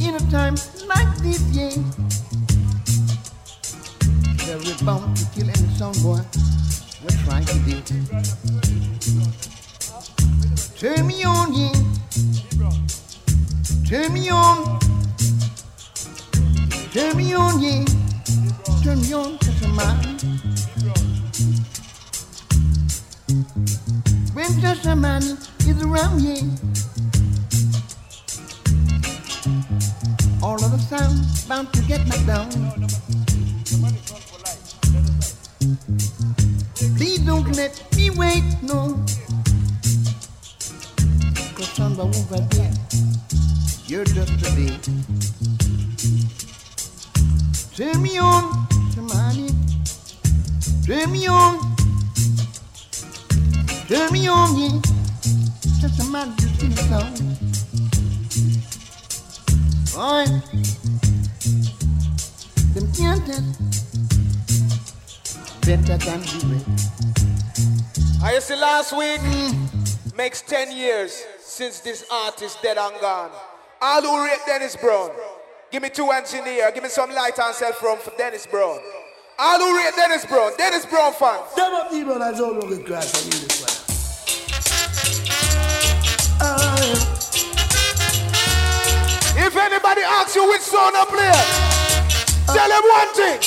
[0.00, 1.76] In a time like this, yeah.
[4.46, 6.24] They're bound to kill any song boy.
[7.04, 7.82] We're trying to do.
[10.78, 11.74] Turn me on, yeah.
[13.86, 14.78] Turn me on.
[16.98, 17.84] Turn me on, yeah.
[18.82, 20.18] Turn me on, cause I'm mine.
[24.34, 26.42] When just a man is around, yeah.
[30.42, 32.50] All of the sound bound to get knocked down.
[36.96, 38.98] Please don't let me wait, no.
[41.54, 42.72] Cause over there,
[43.86, 45.37] you're just a bit.
[47.78, 48.66] Turn me on.
[48.92, 49.06] Turn
[51.28, 51.60] on.
[53.86, 54.80] Turn me on, yeah.
[55.80, 57.14] Just a man just in a song.
[59.94, 60.24] Boy,
[62.74, 63.28] them can't
[65.64, 66.66] better than rest.
[68.20, 69.20] I see last week
[70.16, 73.30] makes 10 years since this artist dead and gone.
[73.80, 75.12] All who rate Dennis Brown.
[75.70, 76.72] Give me two hands in the air.
[76.72, 78.78] Give me some light and self from Dennis Brown.
[79.38, 80.52] All who rate Dennis Brown.
[80.56, 81.42] Dennis Brown fan.
[81.56, 83.68] Them the all over the class and in this one.
[89.36, 91.32] If anybody asks you which song I play,
[92.54, 93.40] tell them one thing.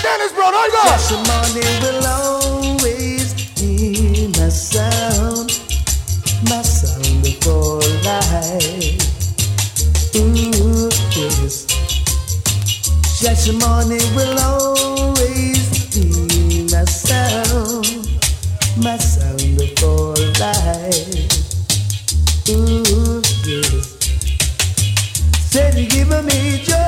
[0.00, 0.82] Dennis Brown, how you go?
[0.94, 5.50] Testimony will always be my sound,
[6.48, 7.22] my sound
[8.04, 8.98] life.
[10.14, 10.57] Yes.
[13.20, 18.06] Testimony will always be my sound,
[18.80, 21.28] my sound for life.
[22.48, 23.98] Ooh, yes.
[25.50, 26.87] Said you give me joy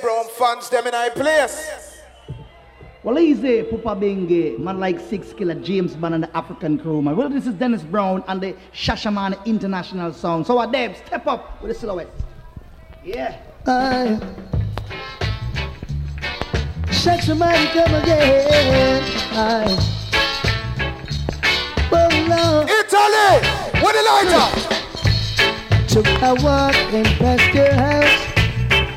[0.00, 2.00] Brown fans them in high place.
[3.02, 7.16] Well, easy, Papa Bingy, man like Six Killer, James Bond and the African crew, man.
[7.16, 10.46] Well, this is Dennis Brown and the Shashamane International Sound.
[10.46, 12.10] So, uh, our Deb, step up with the silhouette.
[13.02, 13.40] Yeah.
[13.66, 14.20] I
[16.92, 19.02] Shut your mind, come again.
[19.32, 19.64] I
[21.92, 22.68] Oh Lord.
[22.68, 23.40] Italy!
[23.82, 24.48] With the lighter!
[25.88, 28.30] Took a walk and past your house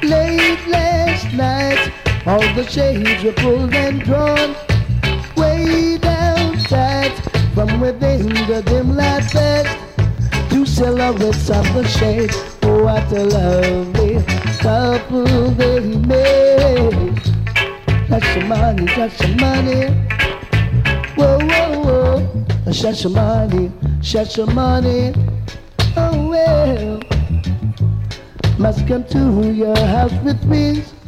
[0.03, 0.92] late last
[1.33, 1.91] night.
[2.25, 4.55] All the shades were pulled and drawn
[5.35, 7.13] way down tight
[7.53, 9.77] from within the dim light fest.
[10.49, 12.31] Two silhouettes of the shade.
[12.63, 14.23] Oh, what a lovely
[14.59, 17.21] couple they made.
[18.09, 19.87] That's your money, that's your money.
[21.15, 22.45] Whoa, whoa, whoa.
[22.65, 23.71] That's your money,
[24.01, 25.13] that's your money.
[25.97, 27.01] Oh, well.
[28.57, 31.02] Must come to your house with feet.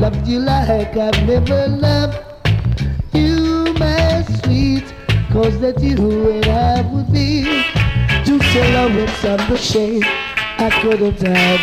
[0.00, 2.18] Loved you like I've never loved
[3.12, 4.94] you, my sweet.
[5.30, 7.42] Cause that you would have with me.
[8.24, 10.02] Two silhouettes on the shade.
[10.06, 11.60] I could have died.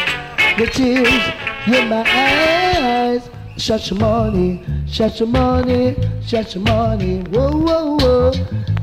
[0.60, 1.24] The tears
[1.66, 3.28] in my eyes.
[3.58, 7.22] Shut your money, shut your money, shut your money.
[7.32, 8.32] Whoa, whoa, whoa.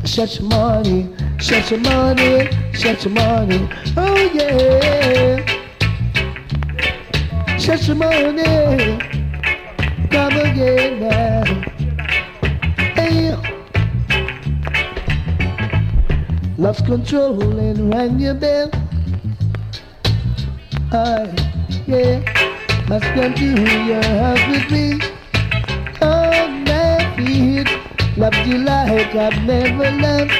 [0.04, 3.70] Shut your money, shut your money, shut your money.
[3.96, 5.46] Oh, yeah.
[7.56, 9.23] Shut your money.
[10.14, 11.42] Come again now.
[12.94, 13.34] Hey.
[16.56, 18.70] Lost control rang your bell.
[20.92, 21.26] I,
[21.88, 22.22] yeah,
[22.88, 23.44] must come to
[23.90, 25.00] your house with me.
[26.00, 30.32] On my feet, loved you like I've never loved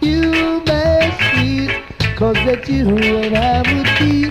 [0.00, 1.72] you, my sweet.
[2.14, 4.30] Cause that you and I would be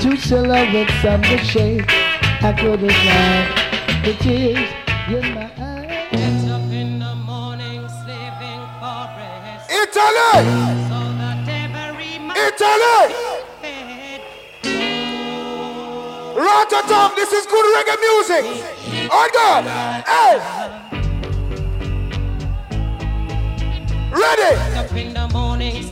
[0.00, 1.84] two silhouettes of the shade.
[2.40, 3.65] I could have cried
[4.06, 4.70] the tears
[5.08, 6.10] in my eyes.
[6.12, 9.68] Get up in the morning, slaving for rest.
[9.68, 10.46] Italy!
[10.86, 13.02] So that every man Italy!
[16.38, 18.44] Rototom, this is good reggae music.
[19.10, 19.64] On God.
[20.06, 20.38] Hey!
[24.12, 24.52] Ready?
[24.54, 25.82] Get up in the morning,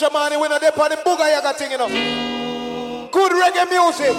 [0.00, 1.88] we not there on the booga yaga thing, you know.
[3.12, 4.16] Good reggae music.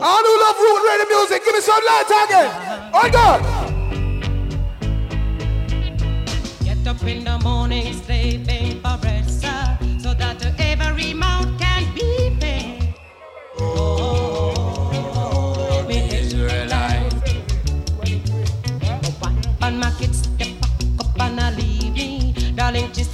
[0.00, 2.94] All who love root reggae music, give me some light again.
[2.94, 3.57] On God.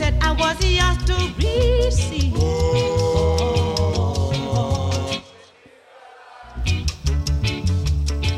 [0.04, 2.36] Said I was yours to receive.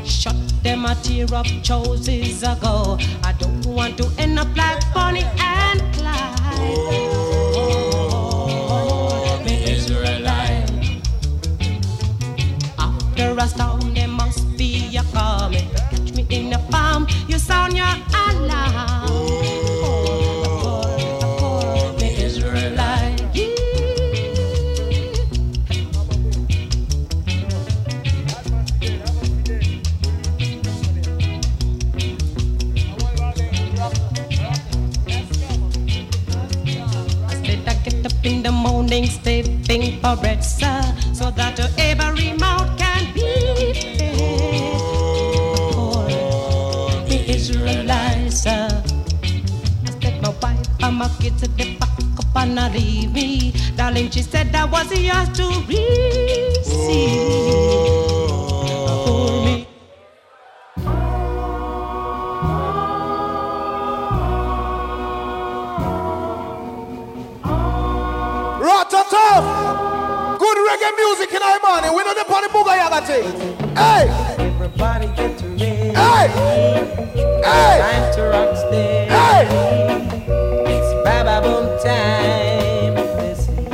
[0.05, 2.97] Shut them a tear up choices ago.
[3.23, 7.03] I don't want to end up like Bonnie and Clyde.
[9.45, 10.71] Me Israelite.
[12.79, 15.51] After a storm, there must be a calm.
[15.91, 17.93] Catch me in the farm, you sound your
[39.05, 40.81] the morning, for bread, sir,
[41.13, 44.81] so that every mouth can be fed.
[45.73, 46.07] For
[47.07, 48.83] the Israelites, sir.
[49.85, 53.53] I said my wife and my kids at the back up and leave me.
[53.75, 57.66] Darling, she said I was yours to receive.
[70.87, 71.93] Reggae music in our morning.
[71.95, 73.31] We know the the booga yaga thing.
[73.75, 74.07] Hey!
[74.39, 75.93] Everybody get ready.
[75.93, 76.27] Hey!
[77.43, 77.79] Hey!
[77.81, 79.09] Time to rock steady.
[79.11, 79.47] Hey!
[80.67, 82.95] It's Baba Boom time.
[83.17, 83.65] Listen.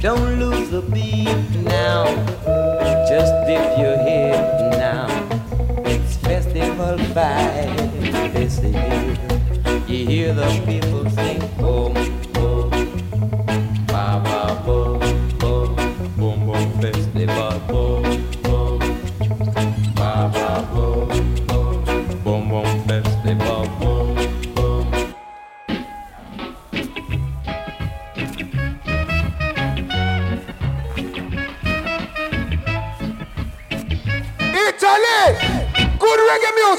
[0.00, 2.04] Don't lose the beat now.
[3.08, 5.06] Just dip your head now.
[5.84, 8.34] It's festival vibe.
[8.34, 8.74] Listen.
[9.88, 10.75] You hear the people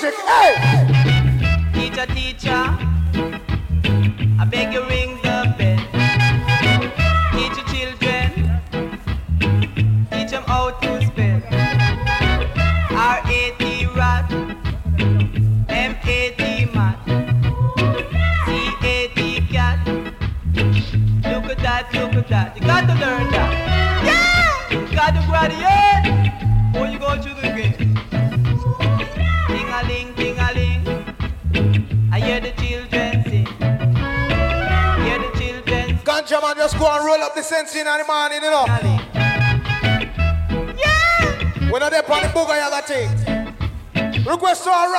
[0.07, 0.25] music.
[0.25, 0.76] Hey!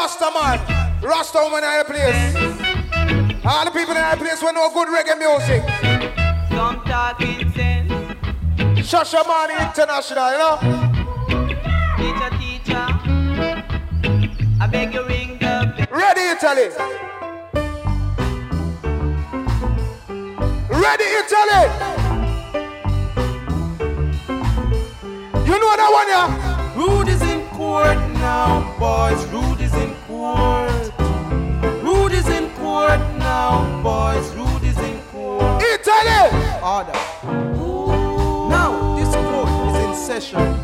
[0.09, 0.59] Rasta man.
[1.03, 2.35] Rasta woman in the place.
[3.45, 5.63] All the people in the place with no good reggae music.
[6.49, 7.93] Some talking sense.
[8.89, 10.57] Shashamane International, you know?
[11.99, 12.87] Teacher, teacher.
[14.59, 15.87] I beg you ring the bell.
[15.91, 16.71] Ready, Italy.
[20.71, 21.65] Ready, Italy.
[25.45, 26.29] You know that one, yeah?
[26.75, 29.23] Rude is in court now, boys.
[29.27, 29.48] Rude
[40.19, 40.58] is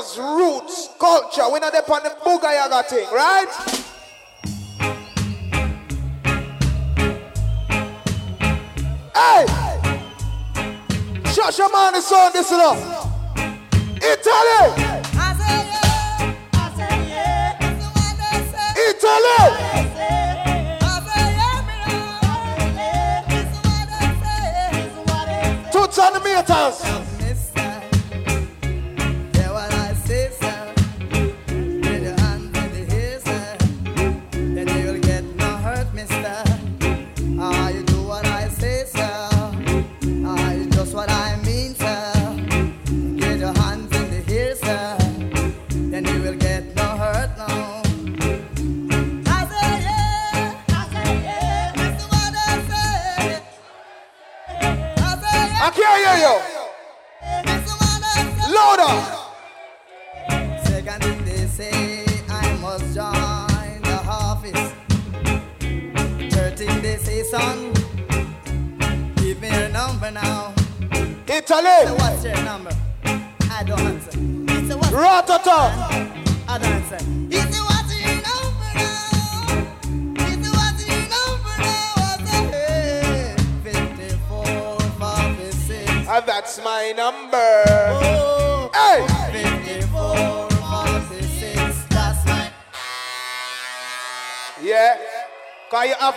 [0.00, 1.42] Rockers, roots, culture.
[1.50, 3.48] We're not on the booger yaga thing, right?
[9.14, 9.46] Hey!
[11.24, 12.78] Shashamane is on this enough.
[13.96, 14.72] Italy!
[18.88, 19.40] Italy!
[25.72, 27.09] Two centimeters.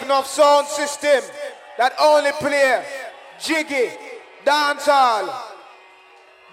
[0.03, 1.23] Enough sound system
[1.77, 2.83] that only play
[3.41, 3.89] jiggy,
[4.45, 5.33] dancehall,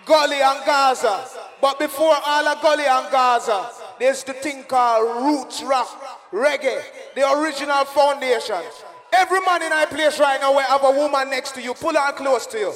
[0.07, 1.26] gully and Gaza.
[1.61, 5.88] But before all of gully and Gaza, there's the thing called roots rock,
[6.32, 6.80] reggae,
[7.14, 8.62] the original foundation.
[9.12, 11.94] Every man in our place right now will have a woman next to you, pull
[11.94, 12.72] her close to you.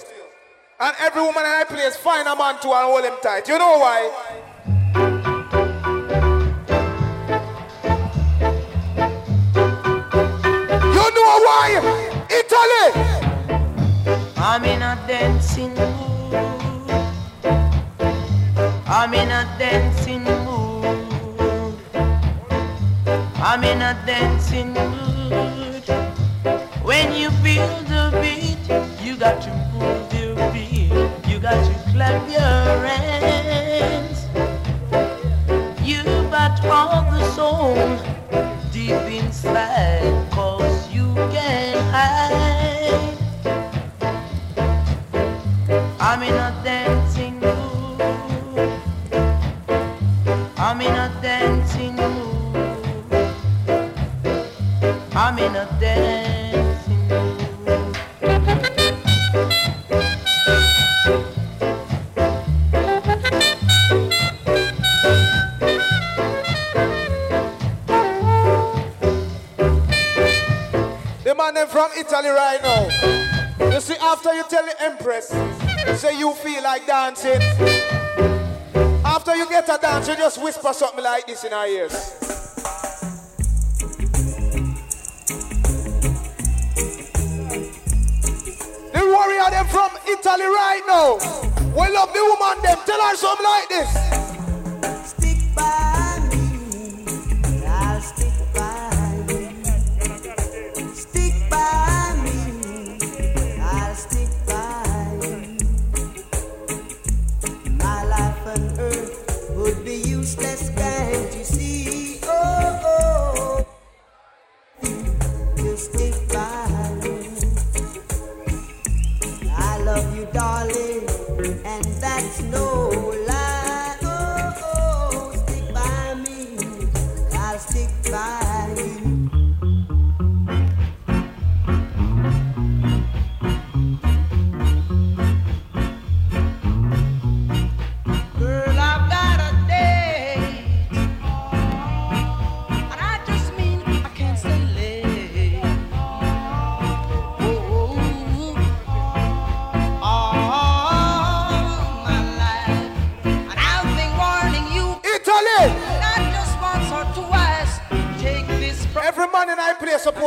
[0.81, 3.47] And every woman in our place find a man to and hold him tight.
[3.49, 4.11] You know why?
[11.37, 11.79] Hawaii,
[12.31, 12.91] Italy.
[14.37, 16.35] I'm in a dancing mood.
[18.87, 21.75] I'm in a dancing mood.
[23.51, 25.83] I'm in a dancing mood.
[26.85, 28.65] When you feel the beat,
[29.05, 30.93] you got to move your feet.
[31.27, 33.14] You got to clap your hands.
[77.25, 77.41] dancing.
[79.05, 81.93] After you get a dance, you just whisper something like this in our ears.
[88.93, 91.19] The warrior them from Italy right now.
[91.75, 92.79] Well, love the woman them.
[92.87, 94.04] Tell her something like this.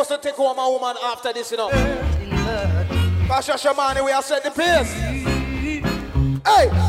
[0.04, 1.70] supposed to take home a woman after this, you know.
[3.28, 4.94] Pasha Shamani, we have set the pace.
[6.46, 6.87] Hey!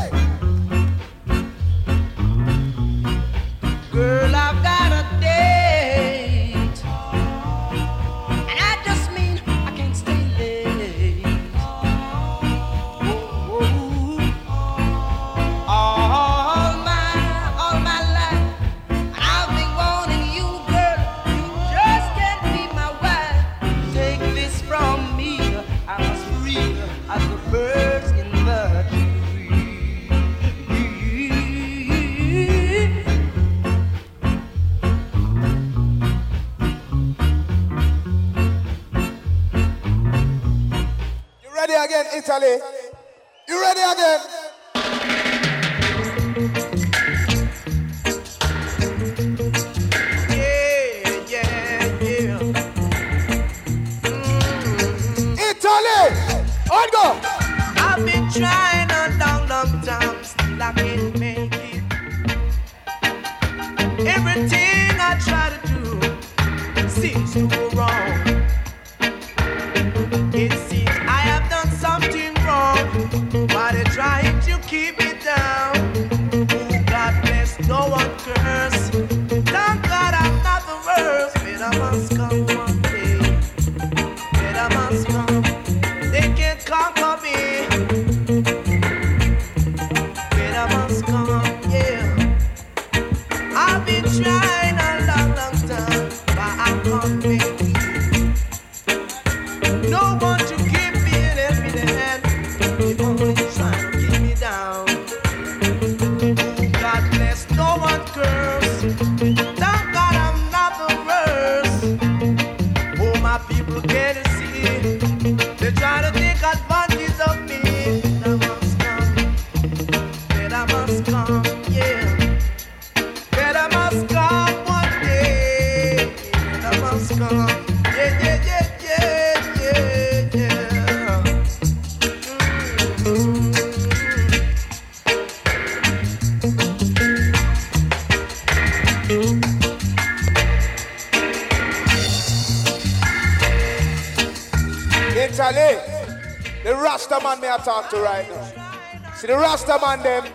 [147.89, 149.13] to right now.
[149.15, 150.25] See the Rasta man them,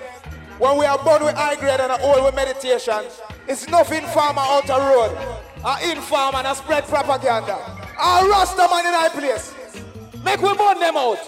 [0.59, 3.05] when we are born with high grade and old with meditation,
[3.47, 5.17] it's nothing farmer out the road.
[5.65, 7.55] An informer, and a spread propaganda.
[7.99, 9.55] Our Rasta man in high place.
[10.25, 11.19] Make we burn them out.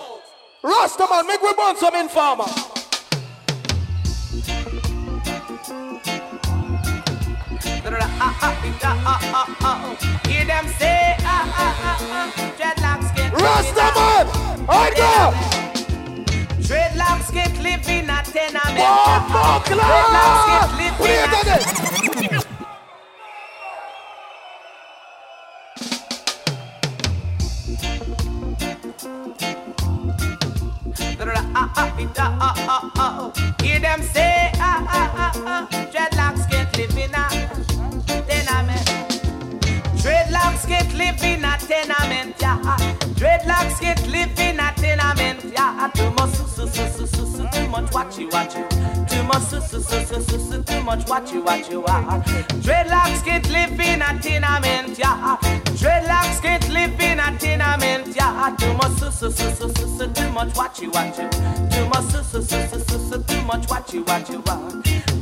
[0.62, 2.44] Rasta man, make we burn some informer.
[13.32, 14.66] Rastaman!
[14.68, 15.55] I go!
[16.66, 18.76] Dreadlocks get live in a tenement.
[18.76, 21.76] Bombo Dreadlocks get live in a get
[33.62, 37.28] Hear them say, ah, ah, ah, ah, dreadlocks get live in a
[38.26, 38.86] tenement.
[40.02, 42.76] Dreadlocks get live in a tenement, yeah.
[43.14, 46.15] Dreadlocks get live in a tenement, yeah.
[47.96, 49.08] Watchy, watchy.
[49.08, 52.22] Too much, su, su, su, too much watchy, watchy, ah.
[52.60, 55.38] Dreadlocks get live in a tenement, yeah.
[55.80, 58.54] Dreadlocks get live in a tenement, yeah.
[58.58, 61.24] Too much, su, su, su, too much watchy, watchy.
[61.72, 64.70] Too much, su, su, su, too much watchy, watchy, ah.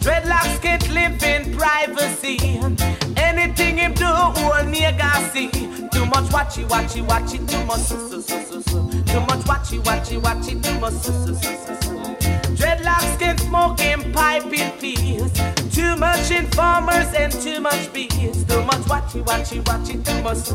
[0.03, 2.39] Dreadlocks get live in privacy.
[3.17, 5.49] Anything him do, whole nigga see.
[5.93, 9.05] Too much watchy, watchy, watchy, too much su, su, su.
[9.05, 12.04] Too much watchy, watchy, watchy, too much su, su, su,
[12.57, 15.31] Dreadlocks get smoking pipe in peace.
[15.75, 18.45] Too much informers and too much bees.
[18.45, 20.55] Too much watchy, watchy, watchy, too much su.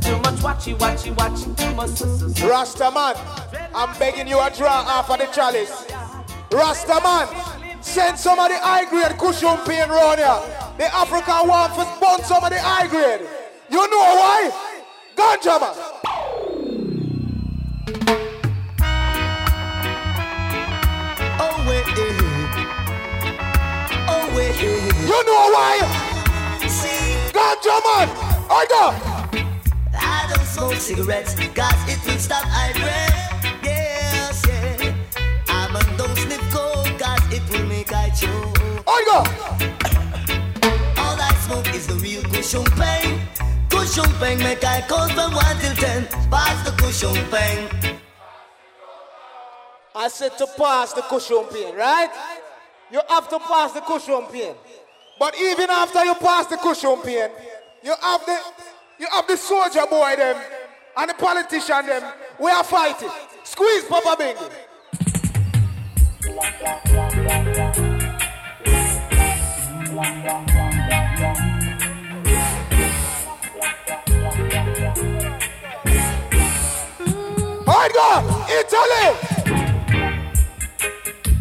[0.00, 2.40] Too much watchy, watchy, watchy, too much.
[2.42, 3.16] Rasta man,
[3.74, 5.86] I'm begging you a draw off of the chalice.
[6.50, 10.64] Rasta man, send some of the high grade cushion pain round here.
[10.78, 13.20] The African to burn some of the high grade.
[13.70, 14.50] You know why?
[15.16, 16.13] Ganja man.
[25.14, 25.78] You know why?
[27.34, 28.08] Ganja man,
[28.50, 28.82] I go.
[29.94, 33.62] I don't smoke cigarettes, cause it will stop eye breath.
[33.62, 34.92] Yes, yeah.
[35.46, 38.58] I man don't sniff coke, cause it will make I choke.
[38.88, 39.18] I go.
[41.00, 43.20] All I smoke is the real cushion pain.
[43.70, 46.08] Cushion pain make I count from one till ten.
[46.28, 47.68] Pass the cushion pain.
[49.94, 52.10] I said to pass the cushion pain, right?
[52.90, 54.56] You have to pass the cushion pain.
[55.18, 57.30] But even after you pass the cushion pain,
[57.82, 58.38] you have the
[58.98, 60.36] you have the soldier boy them
[60.96, 62.12] and the politician them.
[62.38, 63.10] We are fighting.
[63.44, 64.50] Squeeze Papa Bingy.
[77.66, 78.08] I go
[78.60, 79.06] Italy.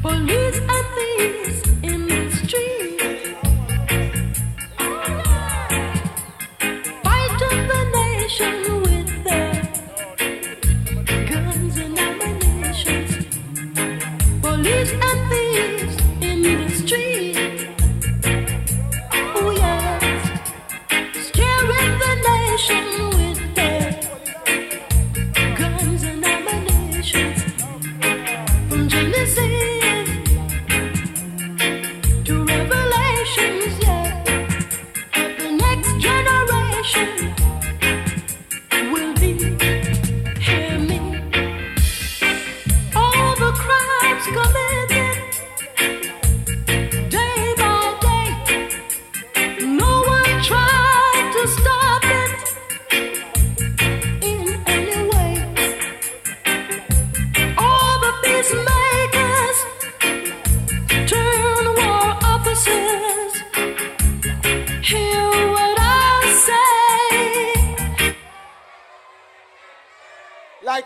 [0.01, 1.62] Police and thieves
[8.39, 8.72] the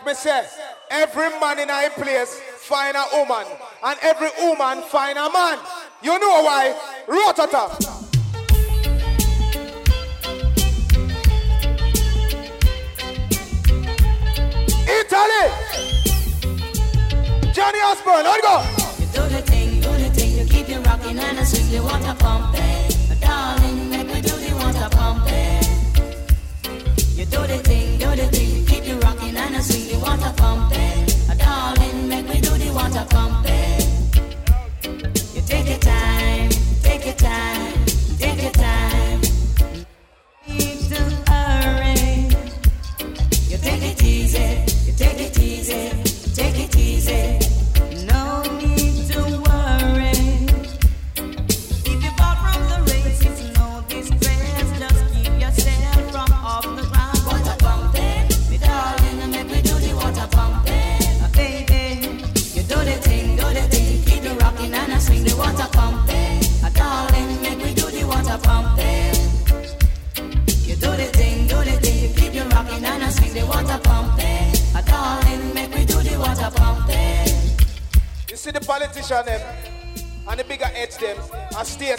[0.08, 0.42] me say,
[0.90, 3.46] every man in a place find a woman,
[3.84, 5.58] and every woman find a man.
[6.02, 6.74] You know why?
[7.06, 7.68] Rotata.
[14.88, 15.44] Italy.
[17.52, 18.64] Johnny Osbourne, let's go.
[18.98, 21.82] You do the thing, do the thing, you keep it rocking and I swing the
[21.82, 22.67] water pumping.
[31.36, 33.04] Darling, make me do the water.
[35.34, 36.50] You take your time,
[36.82, 37.77] take your time,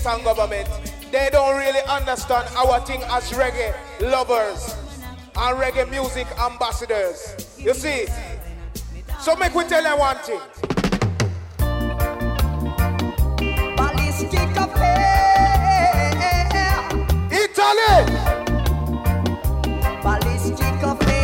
[0.09, 0.67] Jamaican government,
[1.11, 4.75] they don't really understand our thing as reggae lovers
[5.35, 7.55] and reggae music ambassadors.
[7.57, 8.07] You see?
[9.19, 10.39] So make we tell them one thing.
[17.31, 18.15] Italy!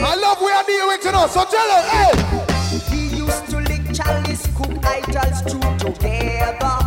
[0.07, 2.91] I love where they went to know, so tell them, hey!
[2.91, 6.84] We used to lick chalice, cook idols, two together.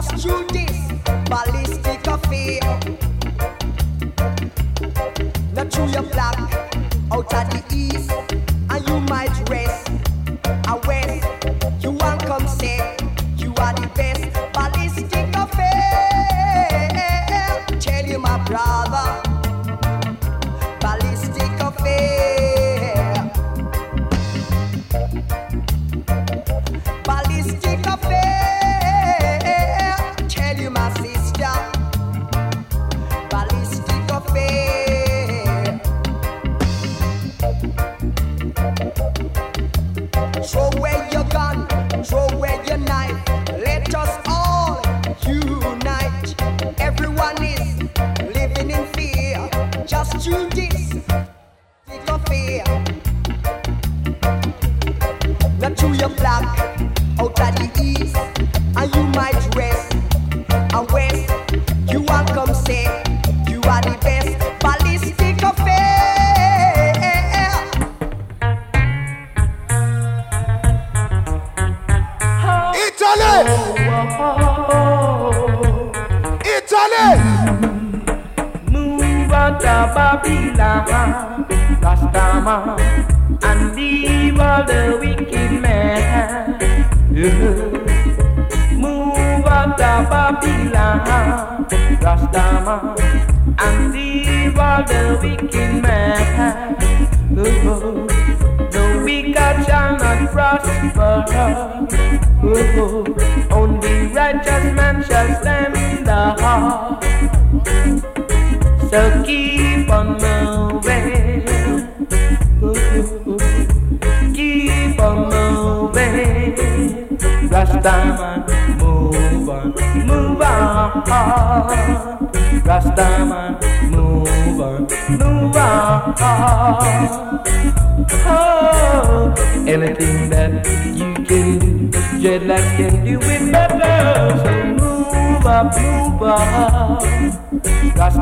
[0.00, 0.67] You today.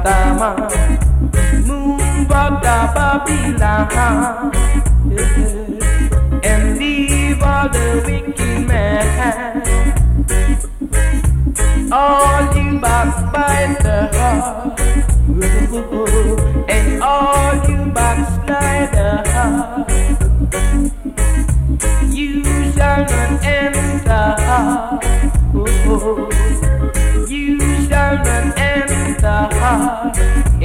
[0.07, 0.55] Adama,
[1.67, 4.53] move the Babylon,
[6.45, 9.63] and leave all the wicked men,
[11.91, 14.09] all you backbiter,
[16.69, 19.27] and all you backsliders.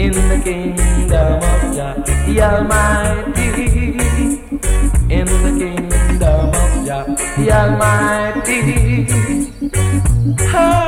[0.02, 1.94] in the kingdom of Jah,
[2.26, 4.00] the Almighty.
[5.16, 7.06] In the kingdom of Jah,
[7.38, 9.08] the Almighty.
[10.54, 10.88] Oh,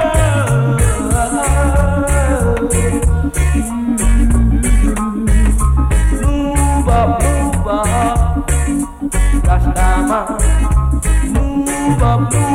[6.24, 8.50] Move up, move up,
[9.48, 10.22] Rastama.
[11.34, 12.54] Move up, move.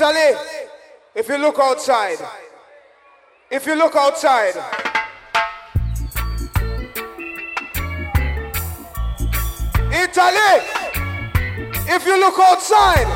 [0.00, 0.30] Italy,
[1.12, 2.18] if you look outside,
[3.50, 4.54] if you look outside,
[9.90, 10.62] Italy,
[11.88, 13.08] if you look outside,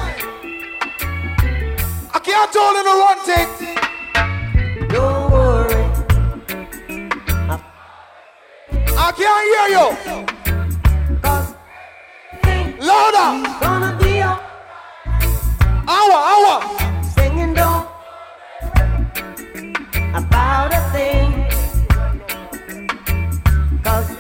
[2.13, 3.49] I can't tell you one thing.
[4.89, 5.85] Don't worry.
[8.99, 9.87] I can't hear you.
[12.85, 14.02] Louder.
[15.99, 16.57] Awa, awa.
[17.15, 17.89] Singing dope
[20.21, 21.29] about a thing.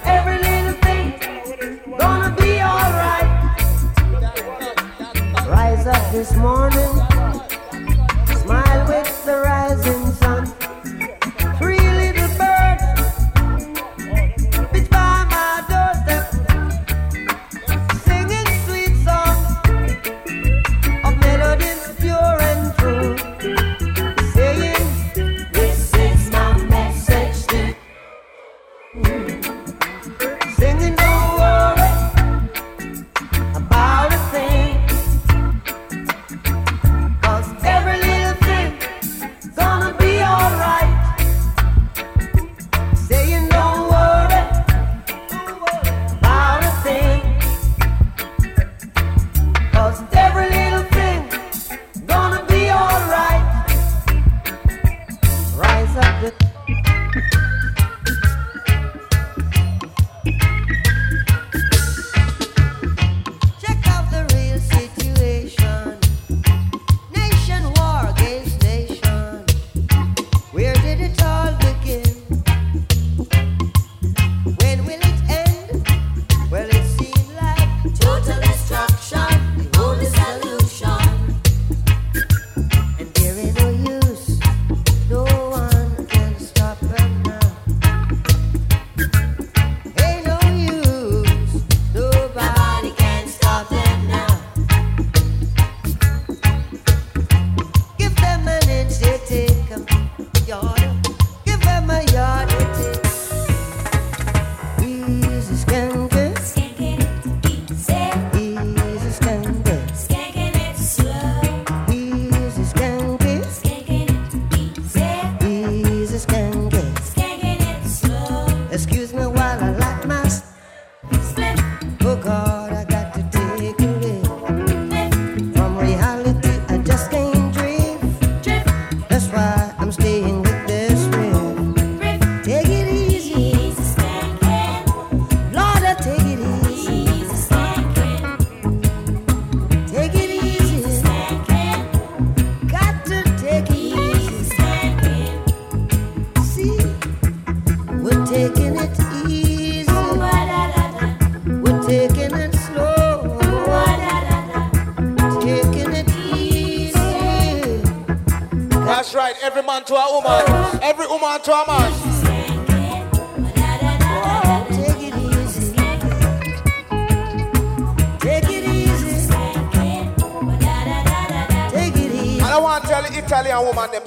[0.05, 0.75] Every little
[1.99, 3.29] gonna be alright.
[5.49, 7.02] Rise up this morning.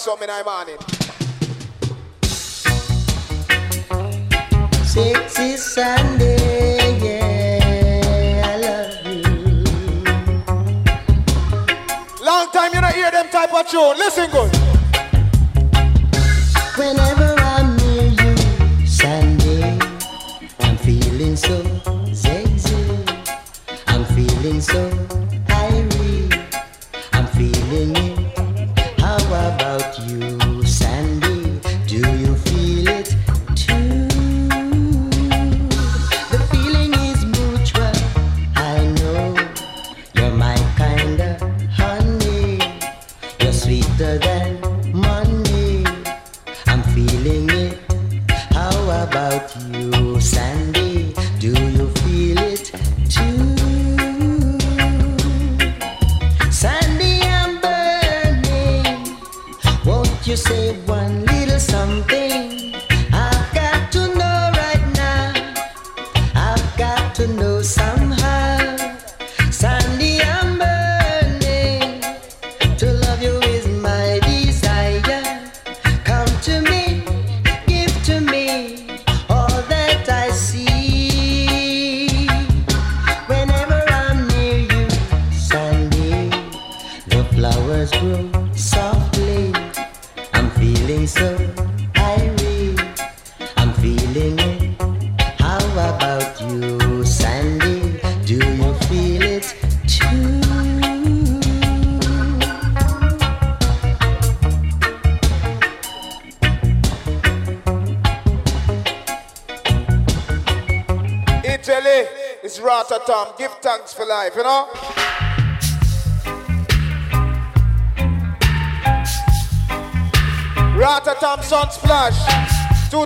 [0.06, 0.78] something in the morning.
[4.86, 9.24] Sexy Sunday, yeah, I love you.
[12.24, 13.98] Long time you don't hear them type of tune.
[13.98, 14.52] Listen good.
[16.78, 17.25] Whenever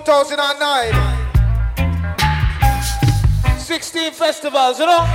[0.09, 0.89] 2009.
[3.59, 5.05] 16 festivals, you know?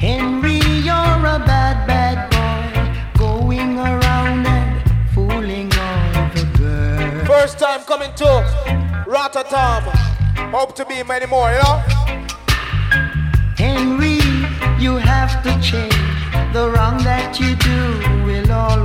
[0.00, 3.18] Henry, you're a bad, bad boy.
[3.18, 4.82] Going around and
[5.12, 7.26] fooling all the girls.
[7.28, 8.24] First time coming to
[9.06, 9.82] Rototom.
[10.50, 11.82] Hope to be many more, you know?
[13.58, 14.20] Henry,
[14.82, 15.92] you have to change.
[16.54, 18.83] The wrong that you do will all.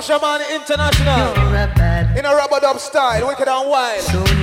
[0.00, 1.36] Pasha Man International.
[2.16, 4.00] In a rubber dub style, wicked and wild.
[4.00, 4.39] So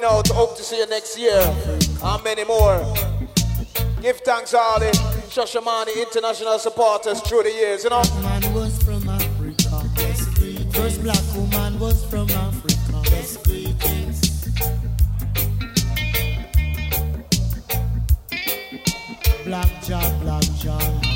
[0.00, 0.28] coming out.
[0.28, 1.40] Hope to see you next year.
[2.02, 2.78] And many more.
[4.00, 4.90] Give thanks all the
[5.28, 8.02] Shashamane international supporters through the years, you know.
[8.22, 9.82] Man was from Africa.
[10.72, 13.02] First black woman was from Africa.
[13.10, 14.48] Best greetings.
[19.44, 21.07] Black Jack, Black Jack.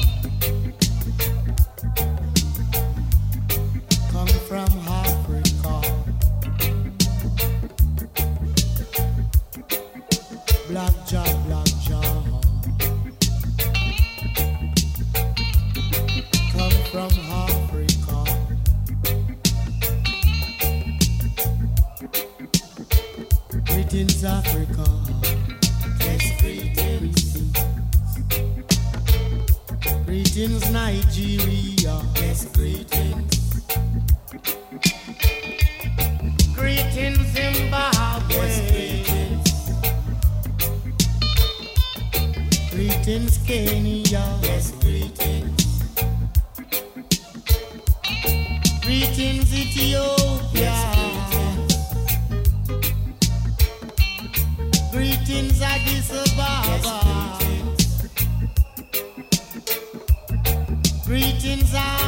[61.05, 62.02] Greetings, Africa.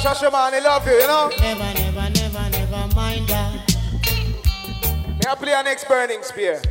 [0.00, 1.28] Shasha man, he love you, you know?
[1.38, 3.52] Never, never, never, never mind that.
[5.06, 6.62] May I play our next burning spear?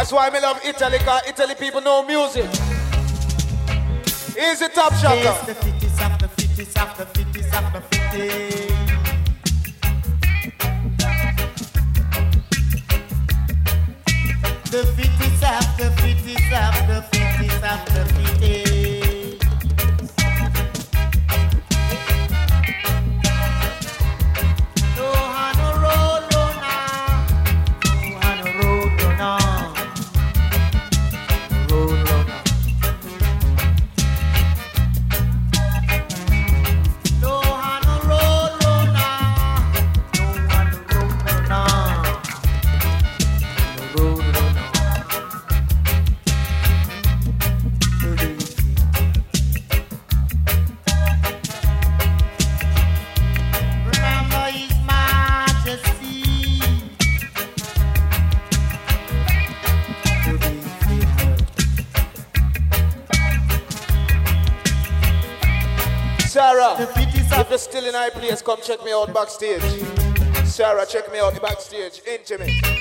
[0.00, 2.48] That's why I love Italy, because Italy people know music.
[4.34, 5.44] Easy top shot.
[5.44, 8.59] The 50s, after 50s, after 50s, after 50s.
[66.40, 69.60] Sarah, if you're still in high place, come check me out backstage.
[70.46, 72.00] Sarah, check me out backstage.
[72.06, 72.79] Intimate.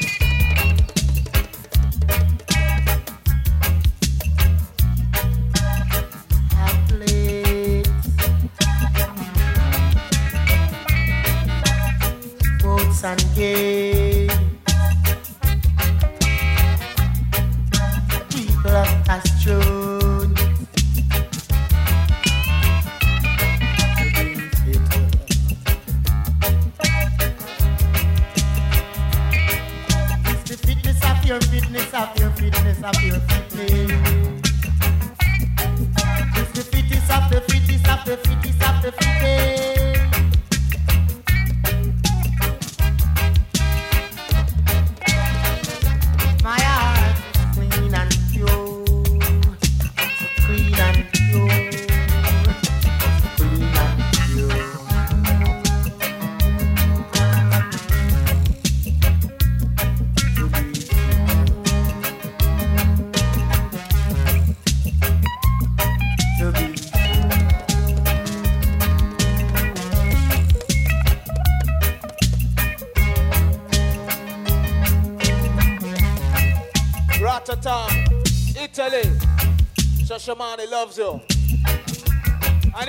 [80.79, 80.87] And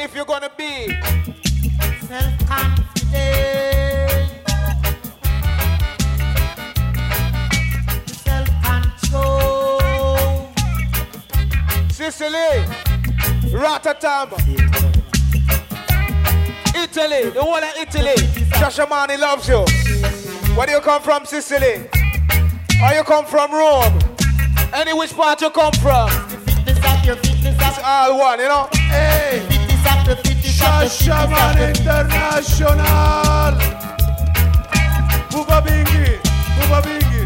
[0.00, 0.86] if you're gonna be
[2.06, 4.30] self-confident,
[8.06, 10.52] self-control.
[11.90, 12.62] Sicily,
[13.50, 14.38] Rototom,
[16.76, 18.14] Italy, the whole of Italy.
[18.54, 19.64] Shashamane loves you.
[20.54, 21.88] Where do you come from, Sicily?
[22.84, 23.98] Or you come from Rome?
[24.72, 26.19] Any which part you come from?
[27.92, 28.68] All one, you know?
[28.72, 29.44] Hey!
[30.46, 32.76] Shashamane International.
[35.28, 36.22] Papa Bingy,
[36.56, 37.24] Papa Bingy.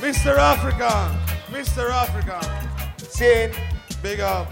[0.00, 0.38] Mr.
[0.38, 1.14] Africa,
[1.50, 1.90] Mr.
[1.90, 2.40] Africa.
[2.96, 3.52] Sin.
[4.02, 4.50] Big up.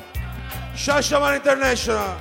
[0.75, 2.19] Shashamane International.